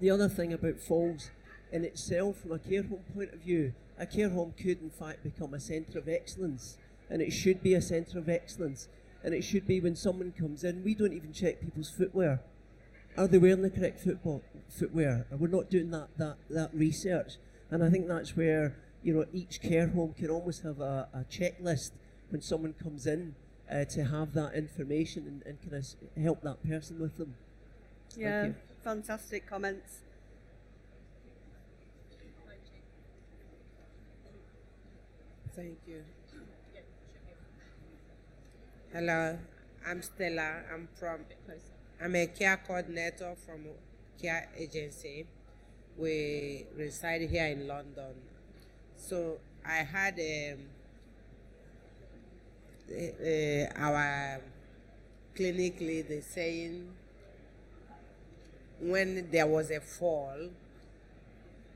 the 0.00 0.10
other 0.10 0.28
thing 0.28 0.52
about 0.52 0.80
falls 0.80 1.30
in 1.70 1.84
itself, 1.84 2.38
from 2.38 2.52
a 2.52 2.58
care 2.58 2.82
home 2.82 3.04
point 3.14 3.32
of 3.32 3.40
view, 3.40 3.72
a 3.98 4.06
care 4.06 4.30
home 4.30 4.52
could 4.60 4.82
in 4.82 4.90
fact 4.90 5.22
become 5.22 5.54
a 5.54 5.60
centre 5.60 5.98
of 5.98 6.08
excellence, 6.08 6.76
and 7.08 7.22
it 7.22 7.30
should 7.30 7.62
be 7.62 7.74
a 7.74 7.80
centre 7.80 8.18
of 8.18 8.28
excellence. 8.28 8.88
And 9.22 9.32
it 9.32 9.42
should 9.42 9.66
be 9.66 9.80
when 9.80 9.96
someone 9.96 10.32
comes 10.38 10.62
in, 10.62 10.84
we 10.84 10.94
don't 10.94 11.12
even 11.12 11.32
check 11.32 11.60
people's 11.60 11.90
footwear. 11.90 12.42
Are 13.16 13.26
they 13.26 13.38
wearing 13.38 13.62
the 13.62 13.70
correct 13.70 13.98
football, 13.98 14.42
footwear? 14.68 15.26
We're 15.32 15.48
not 15.48 15.68
doing 15.68 15.90
that, 15.90 16.08
that, 16.18 16.36
that 16.50 16.70
research. 16.72 17.32
And 17.70 17.82
I 17.82 17.90
think 17.90 18.06
that's 18.06 18.36
where 18.36 18.76
you 19.02 19.14
know 19.14 19.24
each 19.32 19.60
care 19.60 19.88
home 19.88 20.14
can 20.16 20.30
almost 20.30 20.62
have 20.62 20.80
a, 20.80 21.08
a 21.12 21.24
checklist 21.30 21.92
when 22.30 22.40
someone 22.40 22.74
comes 22.74 23.06
in 23.06 23.34
uh, 23.70 23.84
to 23.84 24.04
have 24.04 24.32
that 24.34 24.54
information 24.54 25.24
and, 25.26 25.42
and 25.46 25.60
kind 25.62 25.74
of 25.74 26.22
help 26.22 26.42
that 26.42 26.62
person 26.68 26.98
with 27.00 27.16
them. 27.16 27.34
Yeah, 28.16 28.50
fantastic 28.82 29.48
comments. 29.48 30.00
Thank 35.54 35.78
you. 35.86 36.04
Hello, 38.92 39.38
I'm 39.86 40.02
Stella. 40.02 40.62
I'm 40.72 40.88
from. 40.98 41.20
I'm 42.02 42.14
a 42.14 42.26
care 42.26 42.58
coordinator 42.58 43.34
from 43.46 43.64
care 44.20 44.48
agency. 44.56 45.26
We 45.96 46.66
reside 46.76 47.22
here 47.22 47.46
in 47.46 47.66
London. 47.66 48.14
So 48.96 49.38
I 49.64 49.76
had 49.76 50.14
um, 50.20 50.58
uh, 52.90 53.66
our 53.76 54.40
clinic 55.34 55.80
leader 55.80 56.20
saying 56.22 56.88
when 58.80 59.28
there 59.30 59.46
was 59.46 59.70
a 59.70 59.80
fall, 59.80 60.36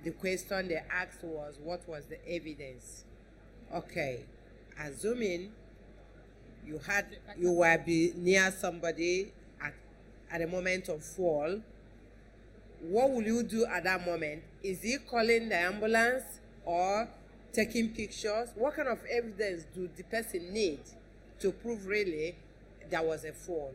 the 0.04 0.10
question 0.12 0.68
they 0.68 0.80
asked 0.90 1.22
was 1.22 1.54
what 1.62 1.86
was 1.88 2.04
the 2.06 2.18
evidence? 2.28 3.04
Okay, 3.74 4.20
assuming 4.78 5.52
you 6.66 6.78
had 6.78 7.06
you 7.38 7.52
were 7.52 7.78
be 7.78 8.12
near 8.16 8.50
somebody 8.50 9.32
at 9.62 9.72
at 10.30 10.42
a 10.42 10.46
moment 10.46 10.88
of 10.88 11.02
fall, 11.02 11.60
what 12.80 13.10
will 13.10 13.22
you 13.22 13.42
do 13.42 13.66
at 13.66 13.84
that 13.84 14.04
moment? 14.06 14.42
Is 14.62 14.82
he 14.82 14.96
calling 14.98 15.48
the 15.48 15.56
ambulance 15.56 16.24
or 16.64 17.08
taking 17.52 17.90
pictures? 17.90 18.50
What 18.54 18.76
kind 18.76 18.88
of 18.88 18.98
evidence 19.10 19.64
do 19.74 19.88
the 19.96 20.02
person 20.04 20.52
need 20.52 20.80
to 21.40 21.52
prove 21.52 21.86
really 21.86 22.36
there 22.90 23.02
was 23.02 23.24
a 23.24 23.32
fall? 23.32 23.74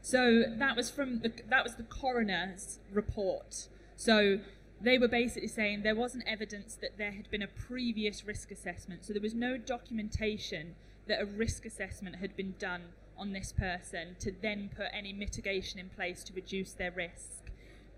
So 0.00 0.44
that 0.58 0.76
was 0.76 0.90
from 0.90 1.20
the 1.20 1.32
that 1.48 1.62
was 1.62 1.76
the 1.76 1.84
coroner's 1.84 2.78
report. 2.92 3.68
So 3.96 4.40
they 4.80 4.98
were 4.98 5.08
basically 5.08 5.48
saying 5.48 5.82
there 5.82 5.94
wasn't 5.94 6.24
evidence 6.26 6.76
that 6.80 6.98
there 6.98 7.12
had 7.12 7.30
been 7.30 7.42
a 7.42 7.46
previous 7.46 8.24
risk 8.24 8.50
assessment. 8.50 9.04
So 9.04 9.12
there 9.12 9.22
was 9.22 9.34
no 9.34 9.56
documentation 9.56 10.74
that 11.06 11.20
a 11.20 11.24
risk 11.24 11.64
assessment 11.64 12.16
had 12.16 12.36
been 12.36 12.54
done 12.58 12.82
on 13.16 13.32
this 13.32 13.52
person 13.52 14.16
to 14.18 14.32
then 14.42 14.70
put 14.74 14.86
any 14.92 15.12
mitigation 15.12 15.78
in 15.78 15.88
place 15.88 16.24
to 16.24 16.32
reduce 16.32 16.72
their 16.72 16.90
risk. 16.90 17.50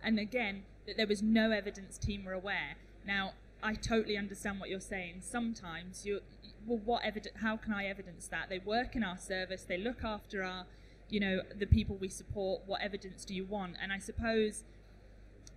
And 0.03 0.19
again, 0.19 0.65
that 0.87 0.99
there 0.99 1.07
was 1.07 1.23
no 1.23 1.51
evidence 1.51 1.97
team 1.97 2.25
were 2.25 2.33
aware. 2.33 2.77
Now, 3.07 3.33
I 3.63 3.75
totally 3.75 4.19
understand 4.19 4.61
what 4.61 4.69
you're 4.69 4.81
saying. 4.81 5.21
Sometimes 5.21 6.05
you 6.05 6.21
well 6.67 6.81
what 6.85 7.05
evidence 7.05 7.37
how 7.41 7.57
can 7.57 7.73
I 7.73 7.87
evidence 7.87 8.29
that? 8.29 8.49
They 8.49 8.59
work 8.59 8.97
in 8.97 9.05
our 9.05 9.19
service, 9.19 9.63
they 9.63 9.79
look 9.79 10.05
after 10.05 10.43
our 10.43 10.67
you 11.09 11.21
know, 11.21 11.43
the 11.57 11.67
people 11.67 11.97
we 11.97 12.09
support, 12.09 12.63
what 12.67 12.81
evidence 12.81 13.25
do 13.25 13.35
you 13.35 13.45
want? 13.45 13.77
And 13.81 13.93
I 13.93 13.99
suppose 13.99 14.65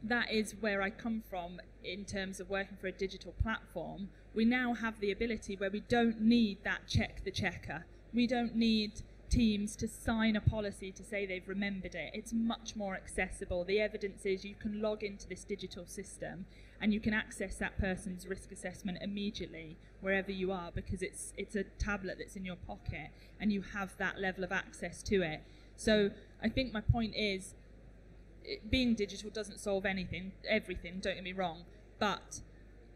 that 0.03 0.31
is 0.31 0.55
where 0.59 0.81
I 0.81 0.89
come 0.89 1.23
from 1.29 1.59
in 1.83 2.05
terms 2.05 2.39
of 2.39 2.49
working 2.49 2.77
for 2.79 2.87
a 2.87 2.91
digital 2.91 3.33
platform. 3.41 4.09
We 4.33 4.45
now 4.45 4.73
have 4.73 4.99
the 4.99 5.11
ability 5.11 5.55
where 5.55 5.71
we 5.71 5.79
don't 5.79 6.21
need 6.21 6.63
that 6.63 6.81
check 6.87 7.23
the 7.23 7.31
checker. 7.31 7.85
We 8.13 8.27
don't 8.27 8.55
need 8.55 9.01
teams 9.29 9.75
to 9.77 9.87
sign 9.87 10.35
a 10.35 10.41
policy 10.41 10.91
to 10.91 11.03
say 11.03 11.25
they've 11.25 11.47
remembered 11.47 11.95
it. 11.95 12.11
It's 12.13 12.33
much 12.33 12.75
more 12.75 12.95
accessible. 12.95 13.63
The 13.63 13.81
evidence 13.81 14.25
is 14.25 14.45
you 14.45 14.55
can 14.55 14.81
log 14.81 15.03
into 15.03 15.27
this 15.27 15.43
digital 15.43 15.85
system 15.85 16.45
and 16.81 16.93
you 16.93 16.99
can 16.99 17.13
access 17.13 17.55
that 17.55 17.77
person's 17.77 18.27
risk 18.27 18.51
assessment 18.51 18.99
immediately 19.01 19.77
wherever 20.01 20.31
you 20.31 20.51
are 20.51 20.71
because 20.73 21.01
it's 21.01 21.33
it's 21.37 21.55
a 21.55 21.63
tablet 21.63 22.17
that's 22.19 22.35
in 22.35 22.45
your 22.45 22.55
pocket 22.55 23.09
and 23.39 23.51
you 23.51 23.61
have 23.61 23.95
that 23.97 24.19
level 24.19 24.43
of 24.43 24.51
access 24.51 25.01
to 25.03 25.21
it. 25.21 25.41
So 25.75 26.11
I 26.41 26.49
think 26.49 26.73
my 26.73 26.81
point 26.81 27.13
is 27.15 27.55
it, 28.43 28.69
being 28.69 28.93
digital 28.93 29.29
doesn't 29.29 29.59
solve 29.59 29.85
anything, 29.85 30.31
everything, 30.47 30.99
don't 31.01 31.15
get 31.15 31.23
me 31.23 31.33
wrong, 31.33 31.63
but 31.99 32.41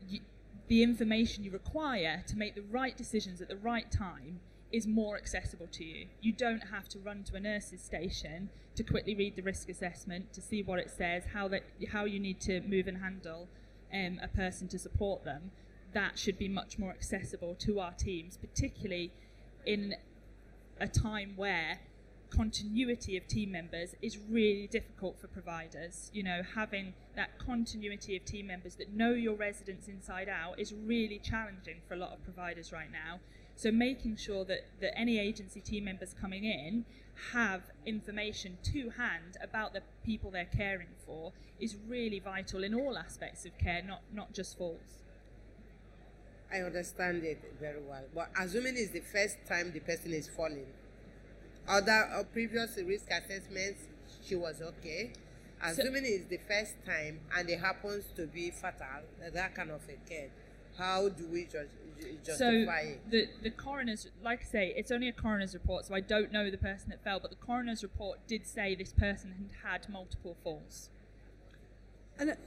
you, 0.07 0.21
the 0.67 0.83
information 0.83 1.43
you 1.43 1.51
require 1.51 2.23
to 2.27 2.37
make 2.37 2.55
the 2.55 2.61
right 2.61 2.95
decisions 2.95 3.41
at 3.41 3.49
the 3.49 3.57
right 3.57 3.91
time 3.91 4.39
is 4.71 4.87
more 4.87 5.17
accessible 5.17 5.67
to 5.71 5.83
you. 5.83 6.07
You 6.21 6.31
don't 6.31 6.61
have 6.71 6.87
to 6.89 6.99
run 6.99 7.23
to 7.25 7.35
a 7.35 7.39
nurse's 7.39 7.81
station 7.81 8.49
to 8.75 8.83
quickly 8.83 9.13
read 9.15 9.35
the 9.35 9.41
risk 9.41 9.69
assessment 9.69 10.31
to 10.33 10.41
see 10.41 10.63
what 10.63 10.79
it 10.79 10.89
says, 10.89 11.23
how 11.33 11.47
that 11.49 11.63
how 11.91 12.05
you 12.05 12.19
need 12.19 12.39
to 12.41 12.61
move 12.61 12.87
and 12.87 12.99
handle 12.99 13.49
um, 13.93 14.19
a 14.21 14.27
person 14.27 14.67
to 14.69 14.79
support 14.79 15.23
them. 15.23 15.51
That 15.93 16.17
should 16.17 16.37
be 16.37 16.47
much 16.47 16.79
more 16.79 16.91
accessible 16.91 17.55
to 17.59 17.79
our 17.79 17.93
teams, 17.93 18.37
particularly 18.37 19.11
in 19.65 19.95
a 20.79 20.87
time 20.87 21.33
where 21.35 21.79
continuity 22.31 23.17
of 23.17 23.27
team 23.27 23.51
members 23.51 23.93
is 24.01 24.17
really 24.17 24.67
difficult 24.67 25.19
for 25.19 25.27
providers. 25.27 26.09
You 26.13 26.23
know, 26.23 26.41
having 26.55 26.93
that 27.15 27.37
continuity 27.37 28.15
of 28.15 28.25
team 28.25 28.47
members 28.47 28.75
that 28.75 28.93
know 28.93 29.11
your 29.11 29.35
residents 29.35 29.87
inside 29.87 30.29
out 30.29 30.59
is 30.59 30.73
really 30.73 31.19
challenging 31.19 31.81
for 31.87 31.93
a 31.93 31.97
lot 31.97 32.13
of 32.13 32.23
providers 32.23 32.71
right 32.71 32.91
now. 32.91 33.19
So 33.55 33.71
making 33.71 34.17
sure 34.17 34.43
that, 34.45 34.65
that 34.79 34.97
any 34.97 35.19
agency 35.19 35.59
team 35.59 35.85
members 35.85 36.15
coming 36.19 36.45
in 36.45 36.85
have 37.33 37.61
information 37.85 38.57
to 38.63 38.89
hand 38.91 39.37
about 39.41 39.73
the 39.73 39.81
people 40.03 40.31
they're 40.31 40.45
caring 40.45 40.87
for 41.05 41.33
is 41.59 41.75
really 41.87 42.19
vital 42.19 42.63
in 42.63 42.73
all 42.73 42.97
aspects 42.97 43.45
of 43.45 43.57
care, 43.57 43.83
not, 43.85 44.01
not 44.13 44.33
just 44.33 44.57
falls. 44.57 45.03
I 46.51 46.57
understand 46.57 47.23
it 47.23 47.39
very 47.59 47.81
well. 47.81 48.03
But 48.13 48.29
assuming 48.39 48.75
it's 48.77 48.91
the 48.91 49.01
first 49.01 49.37
time 49.47 49.71
the 49.71 49.79
person 49.79 50.13
is 50.13 50.27
falling, 50.27 50.67
other 51.67 52.09
uh, 52.13 52.23
previous 52.23 52.77
risk 52.77 53.09
assessments, 53.11 53.83
she 54.23 54.35
was 54.35 54.61
okay. 54.61 55.13
Assuming 55.63 56.03
so, 56.03 56.09
it's 56.11 56.25
the 56.25 56.39
first 56.47 56.73
time 56.85 57.19
and 57.37 57.49
it 57.49 57.59
happens 57.59 58.05
to 58.15 58.25
be 58.25 58.49
fatal, 58.49 59.03
that 59.33 59.55
kind 59.55 59.69
of 59.69 59.81
a 59.87 60.09
care, 60.09 60.29
how 60.77 61.07
do 61.09 61.27
we 61.27 61.43
justify 61.43 61.80
so 62.23 62.65
the 63.09 63.29
the 63.41 63.49
coroner's, 63.49 64.07
like 64.23 64.41
I 64.41 64.45
say, 64.45 64.73
it's 64.75 64.91
only 64.91 65.07
a 65.07 65.13
coroner's 65.13 65.53
report, 65.53 65.85
so 65.85 65.95
I 65.95 65.99
don't 65.99 66.31
know 66.31 66.49
the 66.49 66.57
person 66.57 66.89
that 66.89 67.03
fell, 67.03 67.19
but 67.19 67.29
the 67.31 67.37
coroner's 67.37 67.83
report 67.83 68.19
did 68.27 68.45
say 68.45 68.75
this 68.75 68.93
person 68.93 69.33
had 69.63 69.71
had 69.71 69.89
multiple 69.89 70.35
falls. 70.43 70.89
And, 72.19 72.37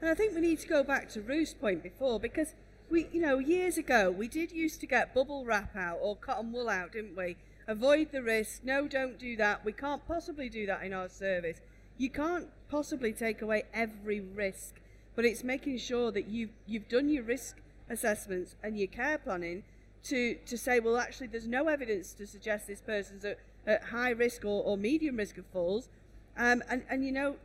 and 0.00 0.10
I 0.10 0.14
think 0.14 0.34
we 0.34 0.40
need 0.40 0.60
to 0.60 0.68
go 0.68 0.82
back 0.82 1.08
to 1.10 1.20
Ruth's 1.20 1.54
point 1.54 1.82
before 1.82 2.20
because 2.20 2.54
we, 2.90 3.08
you 3.12 3.20
know, 3.20 3.38
years 3.38 3.78
ago 3.78 4.10
we 4.10 4.28
did 4.28 4.52
used 4.52 4.80
to 4.80 4.86
get 4.86 5.14
bubble 5.14 5.44
wrap 5.44 5.76
out 5.76 5.98
or 6.00 6.16
cotton 6.16 6.52
wool 6.52 6.68
out, 6.68 6.92
didn't 6.92 7.16
we? 7.16 7.36
Avoid 7.66 8.10
the 8.10 8.22
risk. 8.22 8.64
No, 8.64 8.88
don't 8.88 9.18
do 9.18 9.36
that. 9.36 9.64
We 9.64 9.72
can't 9.72 10.06
possibly 10.06 10.48
do 10.48 10.66
that 10.66 10.82
in 10.82 10.92
our 10.92 11.08
service. 11.08 11.60
You 11.98 12.10
can't 12.10 12.48
possibly 12.68 13.12
take 13.12 13.42
away 13.42 13.64
every 13.72 14.20
risk, 14.20 14.80
but 15.14 15.24
it's 15.24 15.44
making 15.44 15.78
sure 15.78 16.10
that 16.10 16.28
you've 16.28 16.50
you've 16.66 16.88
done 16.88 17.08
your 17.08 17.22
risk 17.22 17.56
assessments 17.90 18.54
and 18.62 18.78
your 18.78 18.88
care 18.88 19.18
planning 19.18 19.62
to 20.04 20.36
to 20.46 20.56
say, 20.56 20.80
well, 20.80 20.96
actually, 20.96 21.26
there's 21.26 21.46
no 21.46 21.68
evidence 21.68 22.14
to 22.14 22.26
suggest 22.26 22.66
this 22.66 22.80
person's 22.80 23.24
at, 23.24 23.38
at 23.66 23.82
high 23.84 24.10
risk 24.10 24.44
or, 24.44 24.62
or 24.64 24.76
medium 24.78 25.16
risk 25.16 25.36
of 25.36 25.44
falls, 25.52 25.88
um, 26.38 26.62
and 26.70 26.84
and 26.88 27.04
you 27.04 27.12
know, 27.12 27.36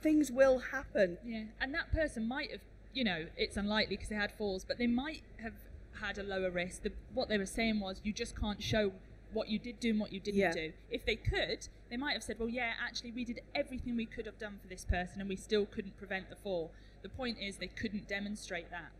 things 0.00 0.30
will 0.30 0.58
happen. 0.58 1.18
Yeah, 1.24 1.44
and 1.60 1.74
that 1.74 1.90
person 1.92 2.28
might 2.28 2.52
have, 2.52 2.60
you 2.94 3.02
know, 3.02 3.26
it's 3.36 3.56
unlikely 3.56 3.96
because 3.96 4.08
they 4.08 4.14
had 4.16 4.30
falls, 4.32 4.64
but 4.64 4.78
they 4.78 4.86
might 4.86 5.22
have 5.42 5.54
had 6.00 6.18
a 6.18 6.22
lower 6.22 6.50
risk. 6.50 6.82
The, 6.82 6.92
what 7.14 7.28
they 7.28 7.38
were 7.38 7.46
saying 7.46 7.80
was, 7.80 8.00
you 8.04 8.12
just 8.12 8.38
can't 8.38 8.62
show 8.62 8.92
what 9.32 9.48
you 9.48 9.58
did 9.58 9.80
do 9.80 9.90
and 9.90 9.98
what 10.00 10.12
you 10.12 10.20
didn't 10.20 10.38
Yeah. 10.40 10.52
do. 10.52 10.72
If 10.90 11.04
they 11.04 11.16
could, 11.16 11.66
they 11.90 11.96
might 11.96 12.12
have 12.12 12.22
said, 12.22 12.38
well, 12.38 12.48
yeah, 12.48 12.72
actually, 12.86 13.10
we 13.12 13.24
did 13.24 13.40
everything 13.54 13.96
we 13.96 14.06
could 14.06 14.26
have 14.26 14.38
done 14.38 14.58
for 14.62 14.68
this 14.68 14.84
person 14.84 15.20
and 15.20 15.28
we 15.28 15.36
still 15.36 15.66
couldn't 15.66 15.96
prevent 15.98 16.30
the 16.30 16.36
fall. 16.36 16.70
The 17.02 17.08
point 17.08 17.38
is, 17.40 17.56
they 17.56 17.66
couldn't 17.66 18.06
demonstrate 18.08 18.70
that. 18.70 18.92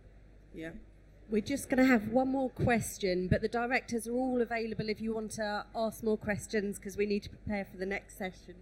Yeah. 0.55 0.70
We're 1.29 1.43
just 1.43 1.68
going 1.68 1.85
to 1.85 1.91
have 1.91 2.09
one 2.09 2.29
more 2.29 2.51
question, 2.51 3.27
but 3.27 3.43
the 3.43 3.49
directors 3.49 4.07
are 4.07 4.12
all 4.12 4.41
available 4.41 4.89
if 4.89 5.01
you 5.01 5.12
want 5.14 5.33
to 5.33 5.64
ask 5.74 6.05
more 6.05 6.16
questions 6.16 6.79
because 6.79 6.97
we 6.97 7.05
need 7.05 7.24
to 7.24 7.31
prepare 7.31 7.64
for 7.64 7.77
the 7.79 7.87
next 7.87 8.16
session. 8.16 8.55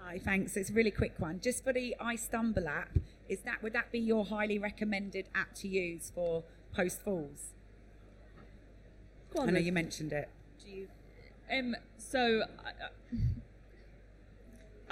Hi, 0.00 0.18
thanks. 0.18 0.56
It's 0.56 0.70
a 0.70 0.72
really 0.72 0.90
quick 0.90 1.14
one. 1.18 1.40
Just 1.40 1.62
for 1.62 1.72
the 1.72 1.94
iStumble 2.00 2.66
app, 2.66 2.98
is 3.28 3.40
that 3.42 3.62
would 3.62 3.72
that 3.74 3.92
be 3.92 4.00
your 4.00 4.24
highly 4.24 4.58
recommended 4.58 5.26
app 5.36 5.54
to 5.56 5.68
use 5.68 6.10
for 6.14 6.42
post 6.74 7.00
falls? 7.02 7.52
I 9.38 9.46
know 9.46 9.52
Ruth. 9.52 9.64
you 9.64 9.72
mentioned 9.72 10.12
it. 10.12 10.28
Um, 11.52 11.76
so, 11.98 12.42
I- 12.64 12.86
I- 12.86 12.90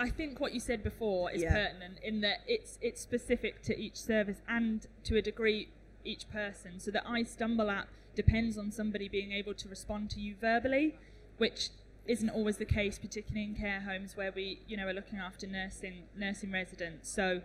I 0.04 0.10
think 0.10 0.38
what 0.40 0.52
you 0.54 0.60
said 0.60 0.82
before 0.84 1.30
is 1.32 1.42
Yeah. 1.42 1.52
pertinent 1.52 1.98
in 2.02 2.20
that 2.22 2.38
it's 2.46 2.78
it's 2.80 3.00
specific 3.00 3.60
to 3.62 3.76
each 3.78 3.96
service 3.96 4.40
and 4.48 4.86
to 5.04 5.16
a 5.16 5.22
degree 5.22 5.68
each 6.04 6.28
person. 6.30 6.78
So 6.80 6.90
the 6.90 7.02
iStumble 7.08 7.72
app 7.72 7.88
depends 8.14 8.58
on 8.58 8.70
somebody 8.70 9.08
being 9.08 9.32
able 9.32 9.54
to 9.54 9.68
respond 9.68 10.10
to 10.10 10.20
you 10.20 10.34
verbally, 10.40 10.96
which 11.38 11.70
isn't 12.06 12.30
always 12.30 12.56
the 12.56 12.64
case, 12.64 12.98
particularly 12.98 13.44
in 13.44 13.54
care 13.54 13.80
homes 13.80 14.16
where 14.16 14.32
we, 14.32 14.60
you 14.66 14.76
know, 14.76 14.86
are 14.88 14.92
looking 14.92 15.18
after 15.18 15.46
nursing 15.46 16.04
nursing 16.16 16.50
residents. 16.50 17.08
So 17.10 17.42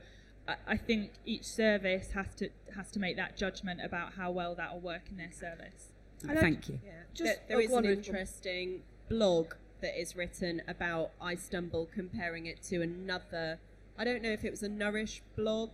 I, 0.48 0.56
I 0.68 0.78
think 0.78 1.12
each 1.26 1.44
service 1.46 2.12
has 2.12 2.34
to 2.36 2.50
has 2.76 2.92
to 2.92 3.00
make 3.00 3.16
that 3.18 3.38
judgment 3.38 3.80
about 3.84 4.14
how 4.14 4.32
well 4.32 4.56
that 4.56 4.74
will 4.74 4.82
work 4.82 5.04
in 5.12 5.18
their 5.18 5.32
service. 5.32 5.90
And 6.24 6.32
I- 6.38 6.42
Thank 6.42 6.70
you. 6.70 6.80
Yeah. 6.84 6.92
Just- 7.14 7.24
there, 7.24 7.38
there 7.50 7.62
is 7.62 7.70
go 7.70 7.78
on, 7.78 7.86
an 7.86 7.90
Ruth, 7.92 8.06
go 8.06 8.12
on. 8.12 8.16
interesting 8.16 8.82
blog 9.10 9.54
that 9.82 10.00
is 10.00 10.16
written 10.16 10.62
about 10.68 11.12
iStumble 11.22 11.90
comparing 11.92 12.48
it 12.48 12.64
to 12.64 12.82
another. 12.82 13.60
I 13.98 14.04
don't 14.04 14.24
know 14.24 14.32
if 14.32 14.44
it 14.44 14.50
was 14.50 14.64
a 14.64 14.70
Nourish 14.70 15.22
blog, 15.36 15.70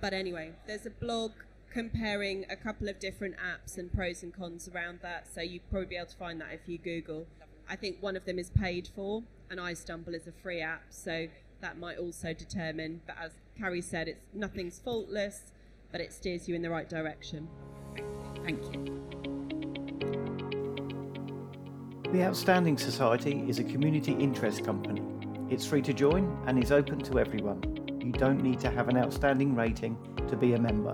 but 0.00 0.12
anyway, 0.12 0.52
there's 0.66 0.84
a 0.84 0.90
blog 0.90 1.32
comparing 1.74 2.46
a 2.48 2.54
couple 2.54 2.88
of 2.88 3.00
different 3.00 3.34
apps 3.36 3.76
and 3.76 3.92
pros 3.92 4.22
and 4.22 4.32
cons 4.32 4.70
around 4.72 5.00
that. 5.02 5.26
So 5.26 5.40
you'd 5.40 5.68
probably 5.68 5.88
be 5.88 5.96
able 5.96 6.06
to 6.06 6.16
find 6.16 6.40
that 6.40 6.52
if 6.52 6.60
you 6.66 6.78
Google. 6.78 7.26
I 7.68 7.74
think 7.74 7.96
one 8.00 8.14
of 8.14 8.24
them 8.24 8.38
is 8.38 8.50
paid 8.50 8.88
for, 8.94 9.24
and 9.50 9.58
iStumble 9.58 10.14
is 10.14 10.28
a 10.28 10.32
free 10.32 10.60
app. 10.60 10.84
So 10.90 11.26
that 11.60 11.76
might 11.76 11.98
also 11.98 12.32
determine. 12.32 13.00
But 13.06 13.16
as 13.20 13.32
Carrie 13.58 13.80
said, 13.80 14.06
it's 14.06 14.20
nothing's 14.32 14.78
faultless, 14.78 15.52
but 15.90 16.00
it 16.00 16.12
steers 16.12 16.48
you 16.48 16.54
in 16.54 16.62
the 16.62 16.70
right 16.70 16.88
direction. 16.88 17.48
Thank 18.44 18.62
you. 18.72 19.00
The 22.12 22.22
Outstanding 22.22 22.78
Society 22.78 23.44
is 23.48 23.58
a 23.58 23.64
community 23.64 24.12
interest 24.12 24.64
company. 24.64 25.02
It's 25.50 25.66
free 25.66 25.82
to 25.82 25.92
join 25.92 26.40
and 26.46 26.62
is 26.62 26.70
open 26.70 27.00
to 27.00 27.18
everyone. 27.18 27.60
You 28.00 28.12
don't 28.12 28.42
need 28.44 28.60
to 28.60 28.70
have 28.70 28.88
an 28.88 28.96
outstanding 28.96 29.56
rating 29.56 29.98
to 30.28 30.36
be 30.36 30.54
a 30.54 30.58
member. 30.58 30.92